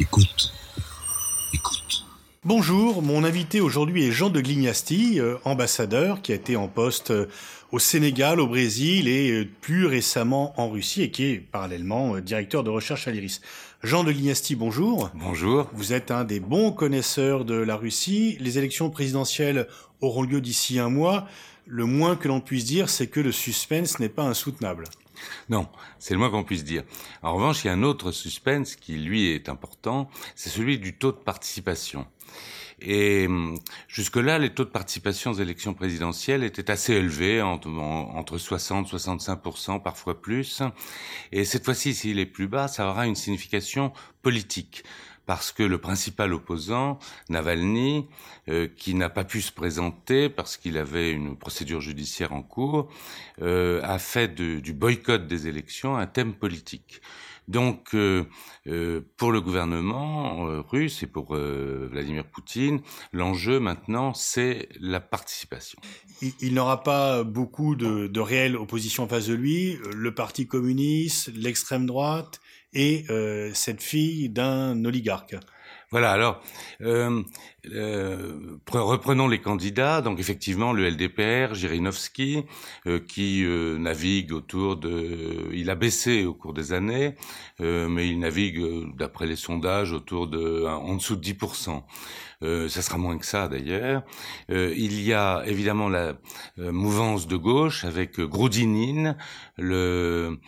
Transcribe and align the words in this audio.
Écoute. 0.00 0.50
Écoute. 1.52 2.06
Bonjour, 2.42 3.02
mon 3.02 3.22
invité 3.22 3.60
aujourd'hui 3.60 4.08
est 4.08 4.12
Jean 4.12 4.30
de 4.30 4.40
Glignasti, 4.40 5.20
euh, 5.20 5.36
ambassadeur 5.44 6.22
qui 6.22 6.32
a 6.32 6.36
été 6.36 6.56
en 6.56 6.68
poste 6.68 7.10
euh, 7.10 7.26
au 7.70 7.78
Sénégal, 7.78 8.40
au 8.40 8.46
Brésil 8.46 9.08
et 9.08 9.30
euh, 9.30 9.48
plus 9.60 9.84
récemment 9.84 10.58
en 10.58 10.70
Russie 10.70 11.02
et 11.02 11.10
qui 11.10 11.24
est 11.24 11.38
parallèlement 11.38 12.18
directeur 12.18 12.64
de 12.64 12.70
recherche 12.70 13.08
à 13.08 13.10
l'IRIS. 13.10 13.42
Jean 13.82 14.02
de 14.02 14.10
Glignasti, 14.10 14.56
bonjour. 14.56 15.10
Bonjour. 15.14 15.68
Vous 15.74 15.92
êtes 15.92 16.10
un 16.10 16.24
des 16.24 16.40
bons 16.40 16.72
connaisseurs 16.72 17.44
de 17.44 17.56
la 17.56 17.76
Russie. 17.76 18.38
Les 18.40 18.56
élections 18.56 18.88
présidentielles 18.88 19.66
auront 20.00 20.22
lieu 20.22 20.40
d'ici 20.40 20.78
un 20.78 20.88
mois. 20.88 21.26
Le 21.66 21.84
moins 21.84 22.16
que 22.16 22.26
l'on 22.26 22.40
puisse 22.40 22.64
dire, 22.64 22.88
c'est 22.88 23.08
que 23.08 23.20
le 23.20 23.32
suspense 23.32 23.98
n'est 23.98 24.08
pas 24.08 24.24
insoutenable. 24.24 24.84
Non, 25.48 25.68
c'est 25.98 26.14
le 26.14 26.18
moins 26.18 26.30
qu'on 26.30 26.44
puisse 26.44 26.64
dire. 26.64 26.84
En 27.22 27.34
revanche, 27.34 27.64
il 27.64 27.68
y 27.68 27.70
a 27.70 27.74
un 27.74 27.82
autre 27.82 28.12
suspense 28.12 28.76
qui, 28.76 28.98
lui, 28.98 29.30
est 29.30 29.48
important, 29.48 30.08
c'est 30.34 30.50
celui 30.50 30.78
du 30.78 30.96
taux 30.96 31.12
de 31.12 31.16
participation. 31.16 32.06
Et 32.82 33.26
hum, 33.26 33.58
jusque-là, 33.88 34.38
les 34.38 34.50
taux 34.50 34.64
de 34.64 34.70
participation 34.70 35.32
aux 35.32 35.34
élections 35.34 35.74
présidentielles 35.74 36.44
étaient 36.44 36.70
assez 36.70 36.94
élevés, 36.94 37.42
entre, 37.42 38.38
60 38.38 38.88
65% 38.88 39.82
parfois 39.82 40.20
plus. 40.20 40.62
Et 41.32 41.44
cette 41.44 41.64
fois-ci, 41.64 41.94
s'il 41.94 42.18
est 42.18 42.26
plus 42.26 42.48
bas, 42.48 42.68
ça 42.68 42.88
aura 42.88 43.06
une 43.06 43.16
signification 43.16 43.92
politique 44.22 44.84
parce 45.30 45.52
que 45.52 45.62
le 45.62 45.78
principal 45.78 46.34
opposant, 46.34 46.98
Navalny, 47.28 48.08
euh, 48.48 48.66
qui 48.66 48.94
n'a 48.94 49.08
pas 49.08 49.22
pu 49.22 49.40
se 49.40 49.52
présenter 49.52 50.28
parce 50.28 50.56
qu'il 50.56 50.76
avait 50.76 51.12
une 51.12 51.36
procédure 51.36 51.80
judiciaire 51.80 52.32
en 52.32 52.42
cours, 52.42 52.88
euh, 53.40 53.80
a 53.84 54.00
fait 54.00 54.34
du 54.34 54.72
boycott 54.72 55.28
des 55.28 55.46
élections 55.46 55.96
un 55.96 56.08
thème 56.08 56.34
politique. 56.34 57.00
Donc, 57.46 57.94
euh, 57.94 58.24
pour 59.16 59.30
le 59.30 59.40
gouvernement 59.40 60.62
russe 60.68 61.04
et 61.04 61.06
pour 61.06 61.36
Vladimir 61.36 62.24
Poutine, 62.24 62.80
l'enjeu 63.12 63.60
maintenant, 63.60 64.14
c'est 64.14 64.68
la 64.80 64.98
participation. 64.98 65.78
Il, 66.40 66.54
n'aura 66.54 66.82
pas 66.82 67.22
beaucoup 67.22 67.76
de, 67.76 68.08
de 68.08 68.20
réelle 68.20 68.56
opposition 68.56 69.04
en 69.04 69.08
face 69.08 69.28
de 69.28 69.34
lui. 69.34 69.78
Le 69.94 70.12
Parti 70.12 70.48
communiste, 70.48 71.30
l'extrême 71.36 71.86
droite, 71.86 72.40
et 72.72 73.04
euh, 73.10 73.50
cette 73.54 73.82
fille 73.82 74.28
d'un 74.28 74.84
oligarque. 74.84 75.36
Voilà, 75.92 76.12
alors, 76.12 76.40
euh, 76.82 77.20
euh, 77.72 78.58
reprenons 78.70 79.26
les 79.26 79.40
candidats. 79.40 80.02
Donc 80.02 80.20
effectivement, 80.20 80.72
le 80.72 80.88
LDPR, 80.88 81.54
Jirinovski, 81.54 82.44
euh, 82.86 83.00
qui 83.00 83.44
euh, 83.44 83.76
navigue 83.76 84.32
autour 84.32 84.76
de... 84.76 85.48
Il 85.52 85.68
a 85.68 85.74
baissé 85.74 86.24
au 86.24 86.34
cours 86.34 86.54
des 86.54 86.72
années, 86.72 87.16
mais 87.58 88.08
il 88.08 88.20
navigue, 88.20 88.96
d'après 88.96 89.26
les 89.26 89.34
sondages, 89.34 89.92
autour 89.92 90.28
de... 90.28 90.64
en 90.64 90.94
dessous 90.94 91.16
de 91.16 91.24
10%. 91.24 91.82
ça 92.68 92.82
sera 92.82 92.96
moins 92.96 93.18
que 93.18 93.26
ça 93.26 93.48
d'ailleurs. 93.48 94.04
il 94.48 95.02
y 95.02 95.12
a 95.12 95.42
évidemment 95.44 95.88
la 95.88 96.14
mouvance 96.56 97.26
de 97.26 97.36
gauche 97.36 97.84
avec 97.84 98.20
Groudinin, 98.20 99.16
le, 99.58 100.38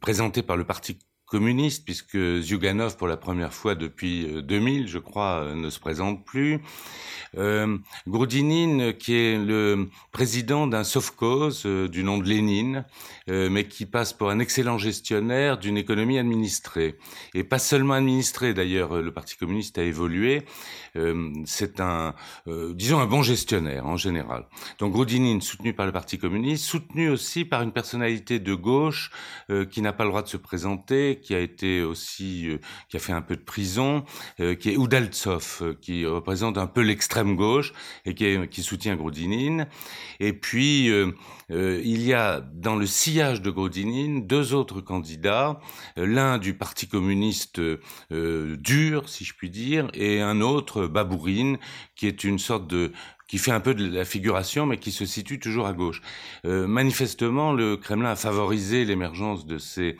présenté 0.00 0.42
par 0.42 0.56
le 0.56 0.64
Parti 0.64 0.98
communiste, 1.32 1.86
puisque 1.86 2.18
Zyuganov, 2.42 2.98
pour 2.98 3.08
la 3.08 3.16
première 3.16 3.54
fois 3.54 3.74
depuis 3.74 4.26
2000, 4.42 4.82
euh, 4.82 4.86
je 4.86 4.98
crois, 4.98 5.44
euh, 5.44 5.54
ne 5.54 5.70
se 5.70 5.80
présente 5.80 6.26
plus. 6.26 6.60
Euh, 7.38 7.78
qui 8.98 9.14
est 9.14 9.38
le 9.38 9.88
président 10.12 10.66
d'un 10.66 10.84
Sovkhoz 10.84 11.62
euh, 11.64 11.88
du 11.88 12.04
nom 12.04 12.18
de 12.18 12.28
Lénine, 12.28 12.84
mais 13.28 13.64
qui 13.66 13.86
passe 13.86 14.12
pour 14.12 14.28
un 14.30 14.40
excellent 14.40 14.78
gestionnaire 14.78 15.56
d'une 15.56 15.78
économie 15.78 16.18
administrée. 16.18 16.98
Et 17.34 17.44
pas 17.44 17.60
seulement 17.60 17.94
administrée, 17.94 18.52
d'ailleurs, 18.52 19.00
le 19.00 19.12
Parti 19.12 19.36
communiste 19.36 19.78
a 19.78 19.82
évolué. 19.82 20.42
c'est 21.46 21.80
un, 21.80 22.14
disons, 22.74 22.98
un 22.98 23.06
bon 23.06 23.22
gestionnaire 23.22 23.86
en 23.86 23.96
général. 23.96 24.46
Donc 24.80 24.92
Groudinin, 24.92 25.40
soutenu 25.40 25.72
par 25.72 25.86
le 25.86 25.92
Parti 25.92 26.18
communiste, 26.18 26.64
soutenu 26.64 27.10
aussi 27.10 27.44
par 27.44 27.62
une 27.62 27.72
personnalité 27.72 28.40
de 28.40 28.54
gauche 28.54 29.12
qui 29.70 29.80
n'a 29.82 29.92
pas 29.92 30.02
le 30.04 30.10
droit 30.10 30.22
de 30.22 30.28
se 30.28 30.36
présenter, 30.36 31.20
qui 31.22 31.34
a 31.34 31.38
été 31.38 31.82
aussi, 31.82 32.48
euh, 32.48 32.58
qui 32.88 32.96
a 32.96 33.00
fait 33.00 33.12
un 33.12 33.22
peu 33.22 33.36
de 33.36 33.42
prison, 33.42 34.04
euh, 34.40 34.54
qui 34.54 34.70
est 34.70 34.74
Udaltsov, 34.74 35.58
euh, 35.62 35.74
qui 35.80 36.04
représente 36.04 36.58
un 36.58 36.66
peu 36.66 36.82
l'extrême 36.82 37.36
gauche 37.36 37.72
et 38.04 38.14
qui, 38.14 38.62
soutient 38.62 38.96
Grodinin. 38.96 39.66
Et 40.20 40.32
puis, 40.32 40.90
il 41.48 42.02
y 42.02 42.12
a 42.14 42.40
dans 42.40 42.76
le 42.76 42.86
sillage 42.86 43.42
de 43.42 43.50
Grodinin 43.50 44.20
deux 44.20 44.54
autres 44.54 44.80
candidats, 44.80 45.60
l'un 45.96 46.38
du 46.38 46.54
Parti 46.54 46.86
communiste 46.86 47.60
dur, 48.10 49.08
si 49.08 49.24
je 49.24 49.34
puis 49.34 49.50
dire, 49.50 49.88
et 49.94 50.20
un 50.20 50.40
autre, 50.40 50.86
Babourine, 50.86 51.58
qui 51.96 52.06
est 52.06 52.24
une 52.24 52.38
sorte 52.38 52.66
de 52.68 52.92
qui 53.26 53.38
fait 53.38 53.52
un 53.52 53.60
peu 53.60 53.74
de 53.74 53.86
la 53.86 54.04
figuration, 54.04 54.66
mais 54.66 54.76
qui 54.76 54.92
se 54.92 55.06
situe 55.06 55.40
toujours 55.40 55.66
à 55.66 55.72
gauche. 55.72 56.02
manifestement, 56.44 57.52
le 57.52 57.76
Kremlin 57.76 58.10
a 58.10 58.16
favorisé 58.16 58.84
l'émergence 58.84 59.46
de 59.46 59.58
ces 59.58 59.96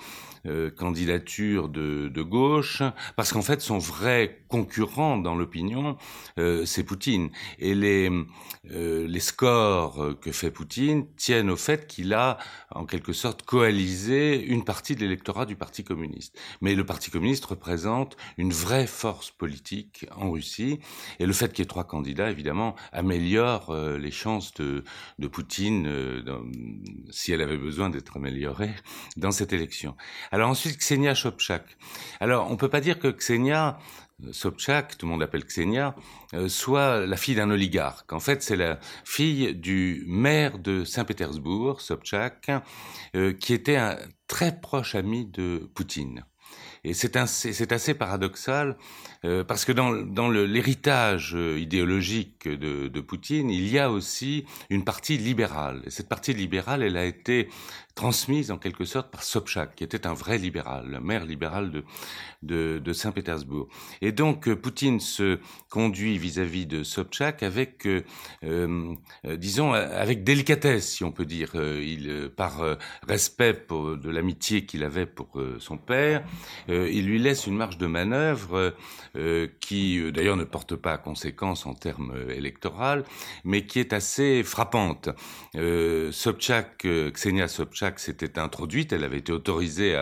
euh, 0.47 0.71
candidature 0.71 1.69
de, 1.69 2.09
de, 2.09 2.23
gauche, 2.23 2.83
parce 3.17 3.33
qu'en 3.33 3.43
fait 3.43 3.61
son 3.61 3.79
vrai 3.79 4.42
concurrent 4.53 5.17
dans 5.17 5.35
l'opinion, 5.35 5.97
euh, 6.39 6.67
c'est 6.67 6.85
Poutine. 6.85 7.31
Et 7.59 7.75
les, 7.75 8.11
euh, 8.71 9.07
les 9.09 9.21
scores 9.21 10.15
que 10.21 10.31
fait 10.31 10.51
Poutine 10.51 11.07
tiennent 11.17 11.49
au 11.49 11.57
fait 11.57 11.87
qu'il 11.87 12.13
a 12.13 12.37
en 12.71 12.85
quelque 12.85 13.15
sorte 13.15 13.43
coalisé 13.43 14.45
une 14.45 14.65
partie 14.65 14.95
de 14.95 15.01
l'électorat 15.01 15.47
du 15.47 15.57
Parti 15.57 15.85
communiste. 15.85 16.39
Mais 16.61 16.75
le 16.75 16.85
Parti 16.85 17.11
communiste 17.11 17.47
représente 17.47 18.17
une 18.37 18.53
vraie 18.53 18.87
force 18.87 19.31
politique 19.31 20.07
en 20.15 20.31
Russie, 20.31 20.81
et 21.19 21.25
le 21.25 21.33
fait 21.33 21.49
qu'il 21.53 21.63
y 21.63 21.67
ait 21.67 21.67
trois 21.67 21.85
candidats, 21.85 22.31
évidemment, 22.31 22.77
améliore 22.93 23.75
les 23.75 24.11
chances 24.11 24.53
de, 24.55 24.85
de 25.19 25.29
Poutine, 25.29 25.89
si 27.11 27.33
elle 27.33 27.41
avait 27.41 27.57
besoin 27.57 27.89
d'être 27.91 28.17
améliorée, 28.17 28.75
dans 29.17 29.33
cette 29.33 29.53
élection. 29.53 29.97
Alors 30.31 30.51
ensuite, 30.51 30.77
Ksenia 30.77 31.15
Sobchak. 31.15 31.65
Alors, 32.21 32.51
on 32.51 32.57
peut 32.57 32.69
pas 32.69 32.81
dire 32.81 32.99
que 32.99 33.09
Ksenia 33.09 33.63
euh, 33.73 33.73
Sobchak, 34.31 34.97
tout 34.99 35.07
le 35.07 35.11
monde 35.11 35.21
l'appelle 35.21 35.45
Ksenia, 35.45 35.95
euh, 36.35 36.49
soit 36.49 37.07
la 37.07 37.17
fille 37.17 37.35
d'un 37.35 37.51
oligarque. 37.51 38.13
En 38.13 38.21
fait, 38.21 38.43
c'est 38.43 38.57
la 38.57 38.79
fille 39.05 39.55
du 39.55 40.05
maire 40.07 40.59
de 40.59 40.85
Saint-Pétersbourg, 40.85 41.81
Sobchak, 41.81 42.51
euh, 43.17 43.33
qui 43.33 43.53
était 43.53 43.77
un 43.77 43.99
très 44.29 44.61
proche 44.61 44.95
ami 44.95 45.27
de 45.27 45.71
Poutine. 45.75 46.25
Et 46.85 46.95
c'est 46.95 47.17
assez, 47.17 47.95
paradoxal 47.95 48.77
parce 49.47 49.65
que 49.65 49.71
dans, 49.71 50.29
l'héritage 50.29 51.37
idéologique 51.57 52.49
de, 52.49 52.89
de, 52.89 53.01
Poutine, 53.01 53.51
il 53.51 53.69
y 53.69 53.79
a 53.79 53.89
aussi 53.89 54.45
une 54.69 54.83
partie 54.83 55.17
libérale. 55.17 55.83
Et 55.87 55.91
cette 55.91 56.09
partie 56.09 56.35
libérale, 56.35 56.83
elle 56.83 56.97
a 56.97 57.05
été 57.05 57.49
transmise 57.95 58.51
en 58.51 58.59
quelque 58.59 58.85
sorte 58.85 59.11
par 59.11 59.23
Sobchak, 59.23 59.75
qui 59.77 59.85
était 59.85 60.07
un 60.07 60.15
vrai 60.15 60.39
libéral, 60.39 61.01
maire 61.03 61.25
libéral 61.25 61.71
de, 62.43 62.79
de, 62.79 62.93
Saint-Pétersbourg. 62.93 63.69
Et 64.01 64.13
donc 64.13 64.49
euh, 64.49 64.57
Poutine 64.57 65.01
se 65.01 65.39
conduit 65.69 66.19
vis-à-vis 66.19 66.67
de 66.67 66.83
Sobchak 66.83 67.43
avec, 67.43 67.87
euh, 67.87 68.03
euh, 68.45 68.97
disons, 69.37 69.73
avec 69.73 70.25
délicatesse, 70.25 70.89
si 70.89 71.05
on 71.05 71.13
peut 71.13 71.25
dire. 71.25 71.53
par 72.37 72.79
respect 73.07 73.67
de 73.71 74.11
l'amitié 74.11 74.65
qu'il 74.65 74.85
avait 74.85 75.07
pour 75.07 75.41
son 75.59 75.77
père, 75.77 76.25
il 76.69 77.07
lui 77.07 77.19
laisse 77.19 77.47
une 77.47 77.57
marge 77.57 77.79
de 77.79 77.87
manœuvre 77.87 78.75
qui, 79.61 80.13
d'ailleurs, 80.13 80.37
ne 80.37 80.45
porte 80.45 80.77
pas 80.77 80.93
à 80.93 80.99
conséquence 80.99 81.67
en 81.67 81.75
termes 81.75 82.15
électoraux, 82.31 83.03
mais 83.45 83.67
qui 83.67 83.81
est 83.81 83.93
assez 83.93 84.43
frappante. 84.43 85.09
Sobchak, 85.55 86.87
Ksenia 87.13 87.49
Sobchak, 87.49 87.82
s'était 87.97 88.39
introduite, 88.39 88.93
elle 88.93 89.05
avait 89.05 89.19
été 89.19 89.33
autorisée 89.33 89.97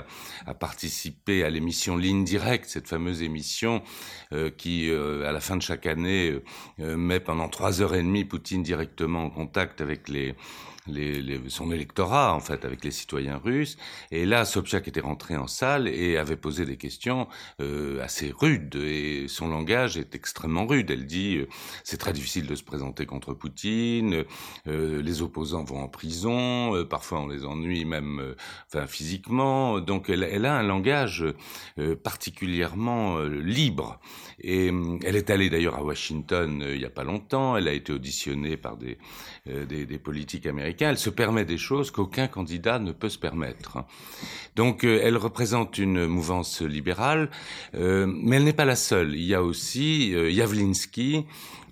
à, 0.47 0.55
participer 0.55 1.45
à 1.45 1.51
l'émission 1.51 1.97
Ligne 1.97 2.25
Directe, 2.25 2.67
cette 2.69 2.89
fameuse 2.89 3.23
émission 3.23 3.83
euh, 4.33 4.51
qui, 4.51 4.91
euh, 4.91 5.29
à 5.29 5.33
la 5.33 5.41
fin 5.41 5.57
de 5.57 5.63
chaque 5.63 5.87
année, 5.87 6.41
euh, 6.81 6.97
met 6.97 7.21
pendant 7.21 7.49
trois 7.49 7.81
heures 7.81 7.95
et 7.95 8.03
demie 8.03 8.25
Poutine 8.25 8.63
directement 8.63 9.25
en 9.25 9.31
contact 9.31 9.81
avec 9.81 10.09
les, 10.09 10.35
son 11.49 11.71
électorat, 11.73 12.35
en 12.35 12.41
fait, 12.41 12.65
avec 12.65 12.85
les 12.85 12.91
citoyens 12.91 13.37
russes. 13.37 13.77
Et 14.11 14.25
là, 14.25 14.45
Sobchak 14.45 14.89
était 14.89 15.01
rentré 15.01 15.37
en 15.37 15.47
salle 15.47 15.89
et 15.89 16.17
avait 16.17 16.37
posé 16.37 16.65
des 16.65 16.77
questions 16.77 17.29
euh, 17.61 18.03
assez 18.03 18.33
rudes. 18.37 18.77
Et 18.77 19.27
son 19.29 19.49
langage 19.49 19.97
est 19.97 20.15
extrêmement 20.15 20.67
rude. 20.67 20.91
Elle 20.91 21.07
dit 21.07 21.37
euh, 21.37 21.49
c'est 21.85 21.99
très 21.99 22.13
difficile 22.13 22.47
de 22.47 22.55
se 22.55 22.63
présenter 22.63 23.07
contre 23.07 23.35
Poutine. 23.35 24.25
Euh, 24.67 25.03
les 25.03 25.23
opposants 25.23 25.65
vont 25.65 25.83
en 25.83 25.89
prison. 25.89 26.85
Parfois, 26.89 27.21
on 27.21 27.29
les 27.29 27.45
ennuie 27.45 27.85
même, 27.85 28.35
enfin, 28.67 28.87
physiquement. 28.87 29.81
Donc, 29.81 30.09
elle, 30.09 30.47
a 30.47 30.57
un 30.57 30.63
langage 30.63 31.25
particulièrement 32.03 33.21
libre. 33.21 34.01
Et 34.43 34.71
elle 35.05 35.17
est 35.17 35.31
allée 35.31 35.51
d'ailleurs 35.51 35.77
à 35.77 35.83
Washington 35.83 36.65
il 36.67 36.81
y 36.81 36.85
a 36.85 36.91
pas 36.91 37.05
longtemps. 37.05 37.57
Elle 37.57 37.69
a 37.69 37.73
été 37.73 37.93
auditionnée 37.93 38.57
par 38.57 38.77
des, 38.77 38.99
des, 39.47 39.87
des 39.87 39.99
politiques 39.99 40.47
américains 40.47 40.70
elle 40.81 40.99
se 40.99 41.11
permet 41.11 41.45
des 41.45 41.59
choses 41.59 41.91
qu'aucun 41.91 42.29
candidat 42.29 42.79
ne 42.79 42.93
peut 42.93 43.09
se 43.09 43.19
permettre. 43.19 43.79
Donc 44.57 44.85
euh, 44.85 45.01
elle 45.03 45.17
représente 45.17 45.79
une 45.79 46.07
mouvance 46.07 46.61
libérale, 46.63 47.31
euh, 47.75 48.07
mais 48.07 48.37
elle 48.37 48.45
n'est 48.45 48.53
pas 48.53 48.65
la 48.65 48.77
seule. 48.77 49.15
Il 49.15 49.25
y 49.25 49.35
a 49.35 49.43
aussi 49.43 50.15
euh, 50.15 50.31
Yavlinsky, 50.31 51.25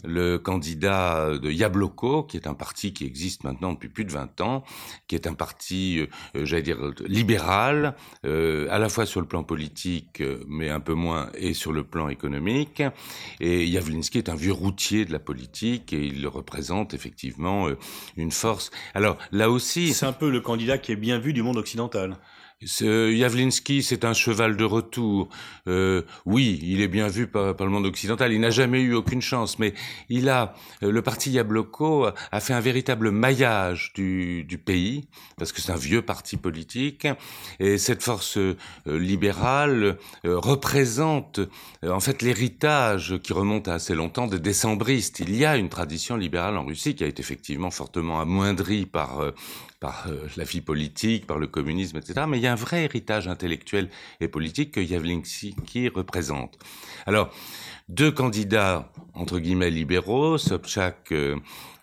le 0.05 0.39
candidat 0.39 1.39
de 1.39 1.51
Yabloko, 1.51 2.23
qui 2.23 2.37
est 2.37 2.47
un 2.47 2.55
parti 2.55 2.93
qui 2.93 3.05
existe 3.05 3.45
maintenant 3.45 3.73
depuis 3.73 3.89
plus 3.89 4.05
de 4.05 4.13
20 4.13 4.41
ans, 4.41 4.65
qui 5.07 5.15
est 5.15 5.27
un 5.27 5.35
parti, 5.35 6.07
j'allais 6.35 6.63
dire, 6.63 6.79
libéral, 7.07 7.95
à 8.25 8.79
la 8.79 8.89
fois 8.89 9.07
sur 9.07 9.21
le 9.21 9.27
plan 9.27 9.45
politique, 9.45 10.23
mais 10.47 10.71
un 10.71 10.81
peu 10.81 10.95
moins, 10.95 11.31
et 11.35 11.55
sur 11.55 11.73
le 11.73 11.85
plan 11.85 12.09
économique. 12.09 12.83
Et 13.41 13.67
Yavlinsky 13.67 14.19
est 14.19 14.29
un 14.29 14.37
vieux 14.37 14.53
routier 14.53 15.05
de 15.05 15.13
la 15.13 15.19
politique, 15.19 15.93
et 15.93 16.07
il 16.07 16.27
représente 16.27 16.95
effectivement 16.95 17.69
une 18.17 18.31
force. 18.31 18.71
Alors 18.95 19.19
là 19.33 19.51
aussi... 19.51 19.95
C'est 19.95 20.07
un 20.07 20.13
peu 20.13 20.31
le 20.31 20.41
candidat 20.41 20.79
qui 20.79 20.93
est 20.93 20.97
bien 20.97 21.19
vu 21.19 21.33
du 21.33 21.43
monde 21.43 21.57
occidental. 21.57 22.17
Yavlinsky, 22.61 23.85
c'est 23.85 24.05
un 24.05 24.13
cheval 24.13 24.57
de 24.57 24.65
retour. 24.65 25.29
Euh, 25.69 26.03
oui, 26.27 26.59
il 26.65 26.81
est 26.81 26.89
bien 26.89 27.07
vu 27.07 27.29
par, 27.29 27.55
le 27.57 27.69
monde 27.69 27.87
occidental. 27.87 28.33
Il 28.33 28.41
n'a 28.41 28.51
jamais 28.51 28.81
eu 28.81 28.95
aucune 28.95 29.23
chance, 29.23 29.61
mais 29.61 29.75
il 30.09 30.29
a 30.29 30.55
euh, 30.83 30.91
le 30.91 31.01
parti 31.01 31.31
Yabloko 31.31 32.09
a 32.33 32.41
fait 32.41 32.55
un 32.55 32.61
véritable 32.61 33.13
maillage 33.13 33.93
du, 33.95 34.43
du 34.43 34.59
pays 34.59 35.09
parce 35.37 35.53
que 35.53 35.61
c'est 35.61 35.71
un 35.71 35.77
vieux 35.77 36.03
parti 36.03 36.37
politique 36.37 37.07
et 37.61 37.79
cette 37.79 38.03
force 38.03 38.39
euh, 38.39 38.57
libérale 38.87 39.97
euh, 40.25 40.37
représente 40.37 41.39
en 41.87 42.01
fait 42.01 42.23
l'héritage 42.23 43.21
qui 43.23 43.33
remonte 43.33 43.69
à 43.69 43.75
assez 43.75 43.95
longtemps 43.95 44.27
des 44.27 44.41
décembristes. 44.41 45.21
Il 45.21 45.37
y 45.37 45.45
a 45.45 45.57
une 45.57 45.69
tradition 45.69 46.17
libérale 46.17 46.57
en 46.57 46.65
Russie 46.65 46.97
qui 46.97 47.05
a 47.05 47.07
été 47.07 47.21
effectivement 47.21 47.71
fortement 47.71 48.21
amoindrie 48.21 48.85
par 48.85 49.23
par 49.81 50.07
euh, 50.09 50.27
la 50.37 50.45
vie 50.45 50.61
politique, 50.61 51.27
par 51.27 51.39
le 51.39 51.47
communisme, 51.47 51.97
etc. 51.97 52.27
Mais 52.29 52.39
il 52.39 52.43
y 52.43 52.47
a 52.47 52.53
un 52.53 52.57
vrai 52.57 52.85
héritage 52.85 53.29
intellectuel 53.29 53.89
et 54.21 54.29
politique 54.29 54.73
que 54.73 54.81
Yavlinsky 54.81 55.89
représente. 55.89 56.59
Alors, 57.07 57.33
deux 57.89 58.11
candidats, 58.11 58.93
entre 59.15 59.39
guillemets, 59.39 59.71
libéraux, 59.71 60.37
Sobchak 60.37 61.13
euh, 61.13 61.37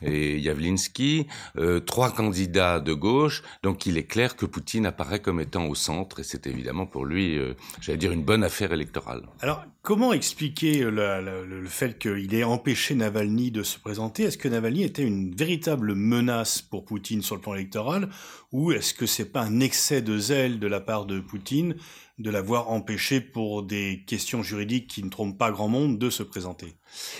et 0.05 0.39
Yavlinsky, 0.39 1.27
euh, 1.57 1.79
trois 1.79 2.11
candidats 2.11 2.79
de 2.79 2.93
gauche, 2.93 3.43
donc 3.63 3.85
il 3.85 3.97
est 3.97 4.05
clair 4.05 4.35
que 4.35 4.45
Poutine 4.45 4.85
apparaît 4.85 5.19
comme 5.19 5.39
étant 5.39 5.65
au 5.67 5.75
centre, 5.75 6.19
et 6.19 6.23
c'est 6.23 6.47
évidemment 6.47 6.85
pour 6.85 7.05
lui, 7.05 7.37
euh, 7.37 7.53
j'allais 7.81 7.97
dire, 7.97 8.11
une 8.11 8.23
bonne 8.23 8.43
affaire 8.43 8.71
électorale. 8.71 9.23
Alors, 9.41 9.63
comment 9.81 10.13
expliquer 10.13 10.83
le 10.83 11.65
fait 11.67 11.97
qu'il 11.99 12.33
ait 12.33 12.43
empêché 12.43 12.95
Navalny 12.95 13.51
de 13.51 13.63
se 13.63 13.79
présenter? 13.79 14.23
Est-ce 14.23 14.37
que 14.37 14.47
Navalny 14.47 14.83
était 14.83 15.03
une 15.03 15.35
véritable 15.35 15.95
menace 15.95 16.61
pour 16.61 16.85
Poutine 16.85 17.21
sur 17.21 17.35
le 17.35 17.41
plan 17.41 17.55
électoral, 17.55 18.09
ou 18.51 18.71
est-ce 18.71 18.93
que 18.93 19.05
c'est 19.05 19.31
pas 19.31 19.41
un 19.41 19.59
excès 19.59 20.01
de 20.01 20.17
zèle 20.17 20.59
de 20.59 20.67
la 20.67 20.79
part 20.79 21.05
de 21.05 21.19
Poutine 21.19 21.75
de 22.17 22.29
l'avoir 22.29 22.69
empêché 22.69 23.19
pour 23.19 23.63
des 23.63 24.05
questions 24.07 24.41
juridiques 24.41 24.87
qui 24.87 25.03
ne 25.03 25.09
trompent 25.09 25.37
pas 25.37 25.51
grand 25.51 25.67
monde 25.67 25.99
de 25.99 26.09
se 26.09 26.23
présenter 26.23 26.77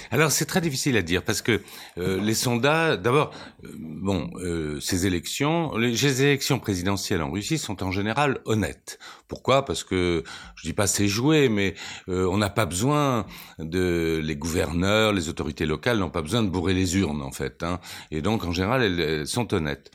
Alors 0.09 0.31
c'est 0.31 0.45
très 0.45 0.61
difficile 0.61 0.95
à 0.95 1.01
dire 1.01 1.23
parce 1.23 1.41
que 1.41 1.61
euh, 1.97 2.21
les 2.21 2.33
sondages, 2.33 2.99
d'abord, 2.99 3.31
euh, 3.65 3.69
bon, 3.77 4.29
euh, 4.35 4.79
ces 4.79 5.05
élections, 5.05 5.75
les, 5.75 6.21
élections 6.21 6.59
présidentielles 6.59 7.21
en 7.21 7.29
Russie 7.29 7.57
sont 7.57 7.83
en 7.83 7.91
général 7.91 8.39
honnêtes. 8.45 8.97
Pourquoi? 9.27 9.65
Parce 9.65 9.83
que 9.83 10.23
je 10.55 10.63
dis 10.63 10.73
pas 10.73 10.87
c'est 10.87 11.09
joué, 11.09 11.49
mais 11.49 11.73
on 12.07 12.37
n'a 12.37 12.49
pas 12.49 12.65
besoin 12.65 13.25
de 13.59 14.21
les 14.23 14.35
gouverneurs, 14.35 15.11
les 15.11 15.29
autorités 15.29 15.65
locales 15.65 15.97
n'ont 15.97 16.11
pas 16.11 16.21
besoin 16.21 16.43
de 16.43 16.49
bourrer 16.49 16.73
les 16.73 16.95
urnes 16.97 17.21
en 17.21 17.31
fait, 17.31 17.63
hein, 17.63 17.79
et 18.11 18.21
donc 18.21 18.45
en 18.45 18.51
général 18.51 18.83
elles 18.83 19.27
sont 19.27 19.53
honnêtes. 19.53 19.91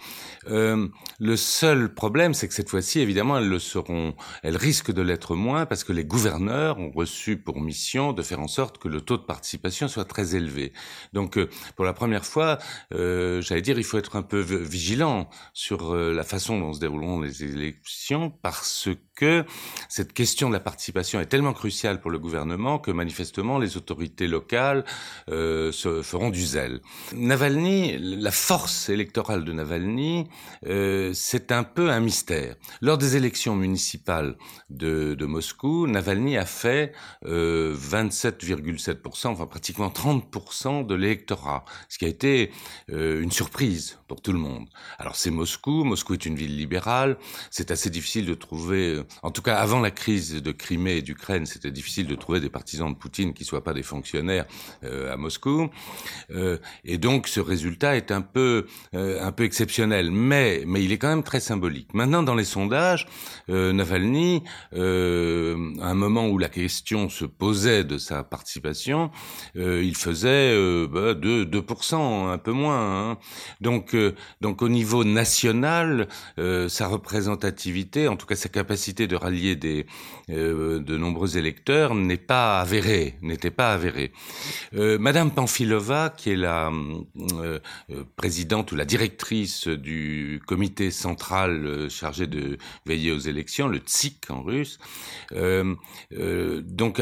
Euh, 0.48 0.88
le 1.18 1.36
seul 1.36 1.92
problème, 1.92 2.34
c'est 2.34 2.48
que 2.48 2.54
cette 2.54 2.70
fois-ci, 2.70 3.00
évidemment, 3.00 3.38
elles 3.38 3.48
le 3.48 3.58
seront, 3.58 4.14
elles 4.42 4.56
risquent 4.56 4.89
de 4.92 5.02
l'être 5.02 5.34
moins 5.34 5.66
parce 5.66 5.84
que 5.84 5.92
les 5.92 6.04
gouverneurs 6.04 6.78
ont 6.78 6.90
reçu 6.90 7.36
pour 7.36 7.60
mission 7.60 8.12
de 8.12 8.22
faire 8.22 8.40
en 8.40 8.48
sorte 8.48 8.78
que 8.78 8.88
le 8.88 9.00
taux 9.00 9.16
de 9.16 9.22
participation 9.22 9.88
soit 9.88 10.04
très 10.04 10.34
élevé. 10.34 10.72
Donc, 11.12 11.36
euh, 11.38 11.48
pour 11.76 11.84
la 11.84 11.92
première 11.92 12.24
fois, 12.24 12.58
euh, 12.94 13.40
j'allais 13.42 13.62
dire, 13.62 13.78
il 13.78 13.84
faut 13.84 13.98
être 13.98 14.16
un 14.16 14.22
peu 14.22 14.40
vigilant 14.40 15.28
sur 15.52 15.94
euh, 15.94 16.12
la 16.12 16.24
façon 16.24 16.58
dont 16.58 16.72
se 16.72 16.80
dérouleront 16.80 17.20
les 17.20 17.44
élections 17.44 18.30
parce 18.30 18.88
que 19.14 19.44
cette 19.88 20.12
question 20.12 20.48
de 20.48 20.54
la 20.54 20.60
participation 20.60 21.20
est 21.20 21.26
tellement 21.26 21.52
cruciale 21.52 22.00
pour 22.00 22.10
le 22.10 22.18
gouvernement 22.18 22.78
que 22.78 22.90
manifestement 22.90 23.58
les 23.58 23.76
autorités 23.76 24.26
locales 24.26 24.84
se 25.28 26.00
feront 26.02 26.30
du 26.30 26.42
zèle. 26.42 26.80
Navalny, 27.12 27.98
la 27.98 28.30
force 28.30 28.88
électorale 28.88 29.44
de 29.44 29.52
Navalny, 29.52 30.26
euh, 30.66 31.10
c'est 31.14 31.52
un 31.52 31.64
peu 31.64 31.90
un 31.90 32.00
mystère. 32.00 32.56
Lors 32.80 32.98
des 32.98 33.16
élections 33.16 33.56
municipales 33.56 34.36
de, 34.80 35.14
de 35.14 35.26
Moscou, 35.26 35.86
Navalny 35.86 36.36
a 36.36 36.46
fait 36.46 36.92
euh, 37.26 37.76
27,7%, 37.76 39.28
enfin 39.28 39.46
pratiquement 39.46 39.88
30% 39.88 40.86
de 40.86 40.94
l'électorat, 40.94 41.64
ce 41.88 41.98
qui 41.98 42.06
a 42.06 42.08
été 42.08 42.50
euh, 42.90 43.22
une 43.22 43.30
surprise 43.30 43.98
pour 44.08 44.22
tout 44.22 44.32
le 44.32 44.38
monde. 44.38 44.66
Alors 44.98 45.16
c'est 45.16 45.30
Moscou, 45.30 45.84
Moscou 45.84 46.14
est 46.14 46.26
une 46.26 46.34
ville 46.34 46.56
libérale, 46.56 47.16
c'est 47.50 47.70
assez 47.70 47.90
difficile 47.90 48.26
de 48.26 48.34
trouver, 48.34 48.94
euh, 48.94 49.06
en 49.22 49.30
tout 49.30 49.42
cas 49.42 49.56
avant 49.56 49.80
la 49.80 49.90
crise 49.90 50.42
de 50.42 50.52
Crimée 50.52 50.96
et 50.96 51.02
d'Ukraine, 51.02 51.46
c'était 51.46 51.70
difficile 51.70 52.06
de 52.06 52.14
trouver 52.14 52.40
des 52.40 52.50
partisans 52.50 52.92
de 52.92 52.98
Poutine 52.98 53.34
qui 53.34 53.44
soient 53.44 53.62
pas 53.62 53.74
des 53.74 53.82
fonctionnaires 53.82 54.46
à 54.82 55.16
Moscou, 55.16 55.68
et 56.84 56.98
donc 56.98 57.28
ce 57.28 57.40
résultat 57.40 57.96
est 57.96 58.10
un 58.10 58.22
peu 58.22 58.66
un 58.92 59.32
peu 59.32 59.44
exceptionnel 59.44 60.10
mais, 60.10 60.62
mais 60.66 60.84
il 60.84 60.92
est 60.92 60.98
quand 60.98 61.08
même 61.08 61.22
très 61.22 61.40
symbolique. 61.40 61.92
Maintenant, 61.94 62.22
dans 62.22 62.34
les 62.34 62.44
sondages, 62.44 63.06
euh, 63.48 63.72
Navalny, 63.72 64.42
euh, 64.74 65.74
à 65.80 65.88
un 65.88 65.94
moment 65.94 66.28
où 66.28 66.38
la 66.38 66.48
question 66.48 67.08
se 67.08 67.24
posait 67.24 67.84
de 67.84 67.98
sa 67.98 68.22
participation, 68.22 69.10
euh, 69.56 69.82
il 69.82 69.96
faisait 69.96 70.54
euh, 70.54 70.86
bah, 70.86 71.14
2, 71.14 71.44
2%, 71.44 72.30
un 72.30 72.38
peu 72.38 72.52
moins. 72.52 73.10
Hein. 73.10 73.18
Donc, 73.60 73.96
donc 74.40 74.62
au 74.62 74.68
niveau 74.68 75.04
national, 75.04 76.08
sa 76.36 76.86
représentativité, 76.86 78.08
en 78.08 78.16
tout 78.16 78.26
cas 78.26 78.36
sa 78.36 78.48
capacité 78.48 79.06
de 79.06 79.16
rallier 79.16 79.56
des, 79.56 79.86
de 80.28 80.96
nombreux 80.96 81.36
électeurs, 81.36 81.94
n'est 81.94 82.16
pas 82.16 82.60
avérée, 82.60 83.16
n'était 83.22 83.50
pas 83.50 83.72
avérée. 83.72 84.12
Madame 84.72 85.30
Panfilova, 85.30 86.10
qui 86.16 86.30
est 86.30 86.36
la 86.36 86.70
présidente 88.16 88.72
ou 88.72 88.76
la 88.76 88.84
directrice 88.84 89.68
du 89.68 90.40
comité 90.46 90.90
central 90.90 91.88
chargé 91.90 92.26
de 92.26 92.58
veiller 92.86 93.12
aux 93.12 93.18
élections, 93.18 93.68
le 93.68 93.78
TSIC 93.78 94.30
en 94.30 94.42
euh, 95.32 95.74
euh, 96.12 96.62
donc 96.64 97.00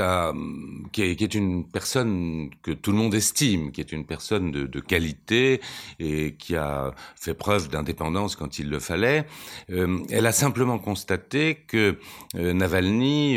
qui, 0.93 1.03
est, 1.03 1.35
une 1.35 1.69
personne 1.69 2.51
que 2.63 2.71
tout 2.71 2.93
le 2.93 2.99
monde 2.99 3.15
estime, 3.15 3.73
qui 3.73 3.81
est 3.81 3.93
une 3.93 4.07
personne 4.07 4.51
de, 4.51 4.81
qualité 4.81 5.61
et 5.99 6.35
qui 6.37 6.57
a 6.57 6.95
fait 7.17 7.35
preuve 7.35 7.69
d'indépendance 7.69 8.37
quand 8.37 8.59
il 8.59 8.71
le 8.71 8.79
fallait. 8.79 9.27
elle 9.69 10.27
a 10.27 10.33
simplement 10.33 10.79
constaté 10.79 11.65
que 11.67 11.99
Navalny 12.35 13.37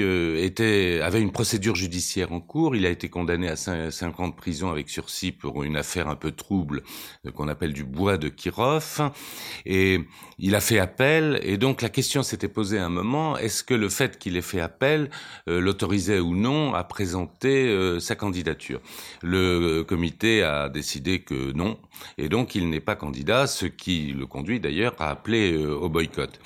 avait 1.01 1.21
une 1.21 1.31
procédure 1.31 1.75
judiciaire 1.75 2.31
en 2.31 2.39
cours. 2.39 2.75
Il 2.75 2.85
a 2.85 2.89
été 2.89 3.09
condamné 3.09 3.49
à 3.49 3.55
5 3.55 4.19
ans 4.19 4.27
de 4.27 4.35
prison 4.35 4.69
avec 4.69 4.89
sursis 4.89 5.31
pour 5.31 5.63
une 5.63 5.75
affaire 5.77 6.07
un 6.07 6.15
peu 6.15 6.31
trouble 6.31 6.83
qu'on 7.35 7.47
appelle 7.47 7.73
du 7.73 7.83
bois 7.83 8.17
de 8.17 8.29
Kirov. 8.29 9.11
Et 9.65 9.99
il 10.37 10.55
a 10.55 10.61
fait 10.61 10.79
appel, 10.79 11.39
et 11.43 11.57
donc 11.57 11.81
la 11.81 11.89
question 11.89 12.23
s'était 12.23 12.47
posée 12.47 12.79
à 12.79 12.85
un 12.85 12.89
moment, 12.89 13.37
est-ce 13.37 13.63
que 13.63 13.73
le 13.73 13.89
fait 13.89 14.10
qu'il 14.17 14.37
ait 14.37 14.41
fait 14.41 14.59
appel 14.59 15.09
euh, 15.47 15.59
l'autorisait 15.59 16.19
ou 16.19 16.35
non 16.35 16.73
à 16.73 16.83
présenter 16.83 17.67
euh, 17.67 17.99
sa 17.99 18.15
candidature 18.15 18.81
Le 19.21 19.83
comité 19.83 20.43
a 20.43 20.69
décidé 20.69 21.19
que 21.19 21.51
non, 21.53 21.79
et 22.17 22.29
donc 22.29 22.55
il 22.55 22.69
n'est 22.69 22.79
pas 22.79 22.95
candidat, 22.95 23.47
ce 23.47 23.65
qui 23.65 24.13
le 24.17 24.25
conduit 24.25 24.59
d'ailleurs 24.59 24.95
à 24.99 25.09
appeler 25.09 25.53
euh, 25.53 25.75
au 25.75 25.89
boycott. 25.89 26.39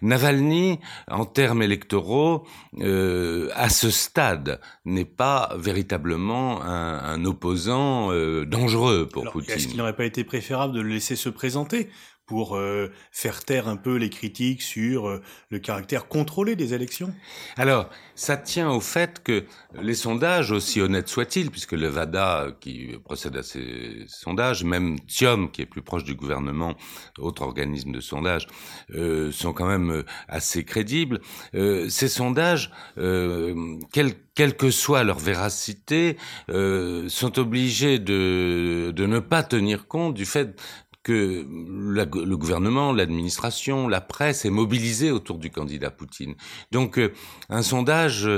Navalny, 0.00 0.78
en 1.10 1.24
termes 1.24 1.60
électoraux, 1.60 2.46
à 2.80 3.68
ce 3.68 3.90
stade, 3.90 4.60
n'est 4.84 5.04
pas 5.04 5.52
véritablement 5.58 6.62
un, 6.62 6.98
un 6.98 7.24
opposant 7.24 8.12
dangereux 8.44 9.08
pour 9.12 9.28
Poutine. 9.32 9.54
Est-ce 9.54 9.66
qu'il 9.66 9.76
n'aurait 9.76 9.96
pas 9.96 10.04
été 10.04 10.22
préférable 10.22 10.72
de 10.72 10.80
le 10.80 10.90
laisser 10.90 11.16
se 11.16 11.28
présenter? 11.28 11.88
Pour 12.28 12.56
euh, 12.56 12.92
faire 13.10 13.42
taire 13.42 13.68
un 13.68 13.76
peu 13.76 13.96
les 13.96 14.10
critiques 14.10 14.60
sur 14.60 15.08
euh, 15.08 15.22
le 15.48 15.58
caractère 15.58 16.06
contrôlé 16.06 16.54
des 16.56 16.74
élections 16.74 17.12
Alors, 17.56 17.88
ça 18.14 18.36
tient 18.36 18.70
au 18.70 18.80
fait 18.80 19.22
que 19.22 19.46
les 19.80 19.94
sondages, 19.94 20.52
aussi 20.52 20.80
honnêtes 20.82 21.08
soient-ils, 21.08 21.50
puisque 21.50 21.72
le 21.72 21.88
VADA 21.88 22.48
qui 22.60 22.96
procède 23.02 23.34
à 23.36 23.42
ces 23.42 24.04
sondages, 24.08 24.62
même 24.62 25.00
TIOM 25.00 25.50
qui 25.50 25.62
est 25.62 25.66
plus 25.66 25.80
proche 25.80 26.04
du 26.04 26.14
gouvernement, 26.14 26.74
autre 27.18 27.42
organisme 27.42 27.92
de 27.92 28.00
sondage, 28.00 28.46
euh, 28.94 29.32
sont 29.32 29.54
quand 29.54 29.66
même 29.66 30.04
assez 30.28 30.64
crédibles. 30.64 31.20
ces 31.54 32.08
sondages, 32.08 32.70
quel, 32.96 34.12
quelle 34.34 34.56
que 34.56 34.70
soit 34.70 35.02
leur 35.02 35.18
véracité, 35.18 36.18
sont 36.48 37.38
obligés 37.38 37.98
de, 37.98 38.92
de 38.94 39.06
ne 39.06 39.18
pas 39.18 39.42
tenir 39.42 39.86
compte 39.86 40.12
du 40.12 40.26
fait 40.26 40.60
que 41.08 41.46
le 41.48 42.36
gouvernement, 42.36 42.92
l'administration, 42.92 43.88
la 43.88 44.00
presse 44.00 44.44
est 44.44 44.50
mobilisée 44.50 45.10
autour 45.10 45.38
du 45.38 45.50
candidat 45.50 45.90
Poutine. 45.90 46.34
Donc 46.70 47.00
un 47.48 47.62
sondage, 47.62 48.28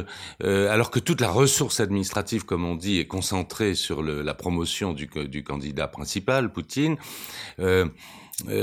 alors 0.41 0.91
que 0.91 1.01
toute 1.01 1.21
la 1.21 1.31
ressource 1.31 1.81
administrative, 1.81 2.45
comme 2.45 2.65
on 2.65 2.77
dit, 2.77 2.99
est 2.99 3.07
concentrée 3.07 3.75
sur 3.75 4.03
la 4.03 4.35
promotion 4.35 4.93
du, 4.93 5.07
du, 5.07 5.43
candidat 5.43 5.89
principal, 5.89 6.53
Poutine, 6.53 6.97
euh, 7.59 7.87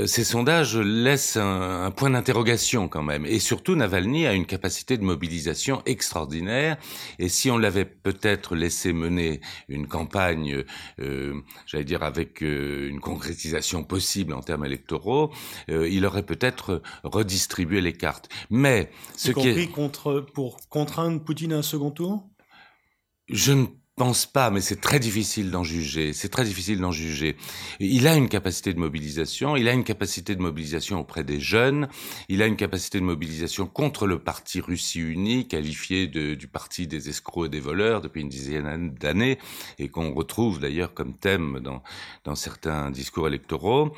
ces 0.06 0.24
sondages 0.24 0.76
laissent 0.76 1.36
un, 1.36 1.84
un 1.84 1.90
point 1.90 2.10
d'interrogation 2.10 2.88
quand 2.88 3.02
même. 3.02 3.26
Et 3.26 3.38
surtout, 3.38 3.74
Navalny 3.74 4.26
a 4.26 4.32
une 4.32 4.46
capacité 4.46 4.96
de 4.96 5.04
mobilisation 5.04 5.82
extraordinaire. 5.86 6.76
Et 7.18 7.28
si 7.28 7.50
on 7.50 7.58
l'avait 7.58 7.84
peut-être 7.84 8.54
laissé 8.54 8.92
mener 8.92 9.40
une 9.68 9.86
campagne, 9.86 10.64
euh, 11.00 11.34
j'allais 11.66 11.84
dire 11.84 12.02
avec 12.02 12.42
euh, 12.42 12.88
une 12.88 13.00
concrétisation 13.00 13.84
possible 13.84 14.32
en 14.32 14.40
termes 14.40 14.64
électoraux, 14.64 15.32
euh, 15.70 15.88
il 15.88 16.04
aurait 16.06 16.24
peut-être 16.24 16.82
redistribué 17.04 17.80
les 17.80 17.92
cartes. 17.92 18.28
Mais 18.50 18.90
ce 19.16 19.32
qui 19.32 19.48
est 19.48 19.66
contre 19.68 20.26
pour 20.34 20.58
contraindre 20.68 21.22
Poutine 21.22 21.52
à 21.52 21.58
un 21.58 21.62
second 21.62 21.90
tour? 21.90 22.28
Je 23.28 23.52
ne 23.52 23.66
pense 23.98 24.26
pas, 24.26 24.50
mais 24.50 24.60
c'est 24.60 24.80
très 24.80 25.00
difficile 25.00 25.50
d'en 25.50 25.64
juger. 25.64 26.12
C'est 26.12 26.28
très 26.28 26.44
difficile 26.44 26.80
d'en 26.80 26.92
juger. 26.92 27.36
Il 27.80 28.06
a 28.06 28.14
une 28.14 28.28
capacité 28.28 28.72
de 28.72 28.78
mobilisation. 28.78 29.56
Il 29.56 29.68
a 29.68 29.72
une 29.72 29.84
capacité 29.84 30.36
de 30.36 30.40
mobilisation 30.40 31.00
auprès 31.00 31.24
des 31.24 31.40
jeunes. 31.40 31.88
Il 32.28 32.40
a 32.40 32.46
une 32.46 32.56
capacité 32.56 33.00
de 33.00 33.04
mobilisation 33.04 33.66
contre 33.66 34.06
le 34.06 34.18
parti 34.20 34.60
Russie 34.60 35.00
unie, 35.00 35.48
qualifié 35.48 36.06
du 36.06 36.48
parti 36.48 36.86
des 36.86 37.08
escrocs 37.08 37.46
et 37.46 37.48
des 37.50 37.60
voleurs 37.60 38.00
depuis 38.00 38.22
une 38.22 38.28
dizaine 38.28 38.94
d'années, 38.94 39.38
et 39.78 39.88
qu'on 39.88 40.14
retrouve 40.14 40.60
d'ailleurs 40.60 40.94
comme 40.94 41.14
thème 41.14 41.60
dans, 41.60 41.82
dans 42.24 42.36
certains 42.36 42.90
discours 42.90 43.26
électoraux. 43.26 43.92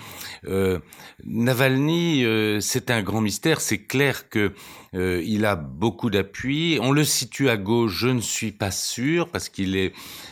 Euh, 0.47 0.79
Navalny, 1.25 2.25
euh, 2.25 2.61
c'est 2.61 2.91
un 2.91 3.03
grand 3.03 3.21
mystère. 3.21 3.61
C'est 3.61 3.85
clair 3.85 4.31
que 4.31 4.53
euh, 4.95 5.23
il 5.25 5.45
a 5.45 5.55
beaucoup 5.57 6.11
d'appui. 6.11 6.79
On 6.81 6.91
le 6.91 7.05
situe 7.05 7.49
à 7.49 7.57
gauche. 7.57 7.93
Je 7.95 8.09
ne 8.09 8.21
suis 8.21 8.53
pas 8.53 8.71
sûr 8.71 9.29
parce 9.29 9.49
qu'il 9.49 9.77
est 9.77 9.90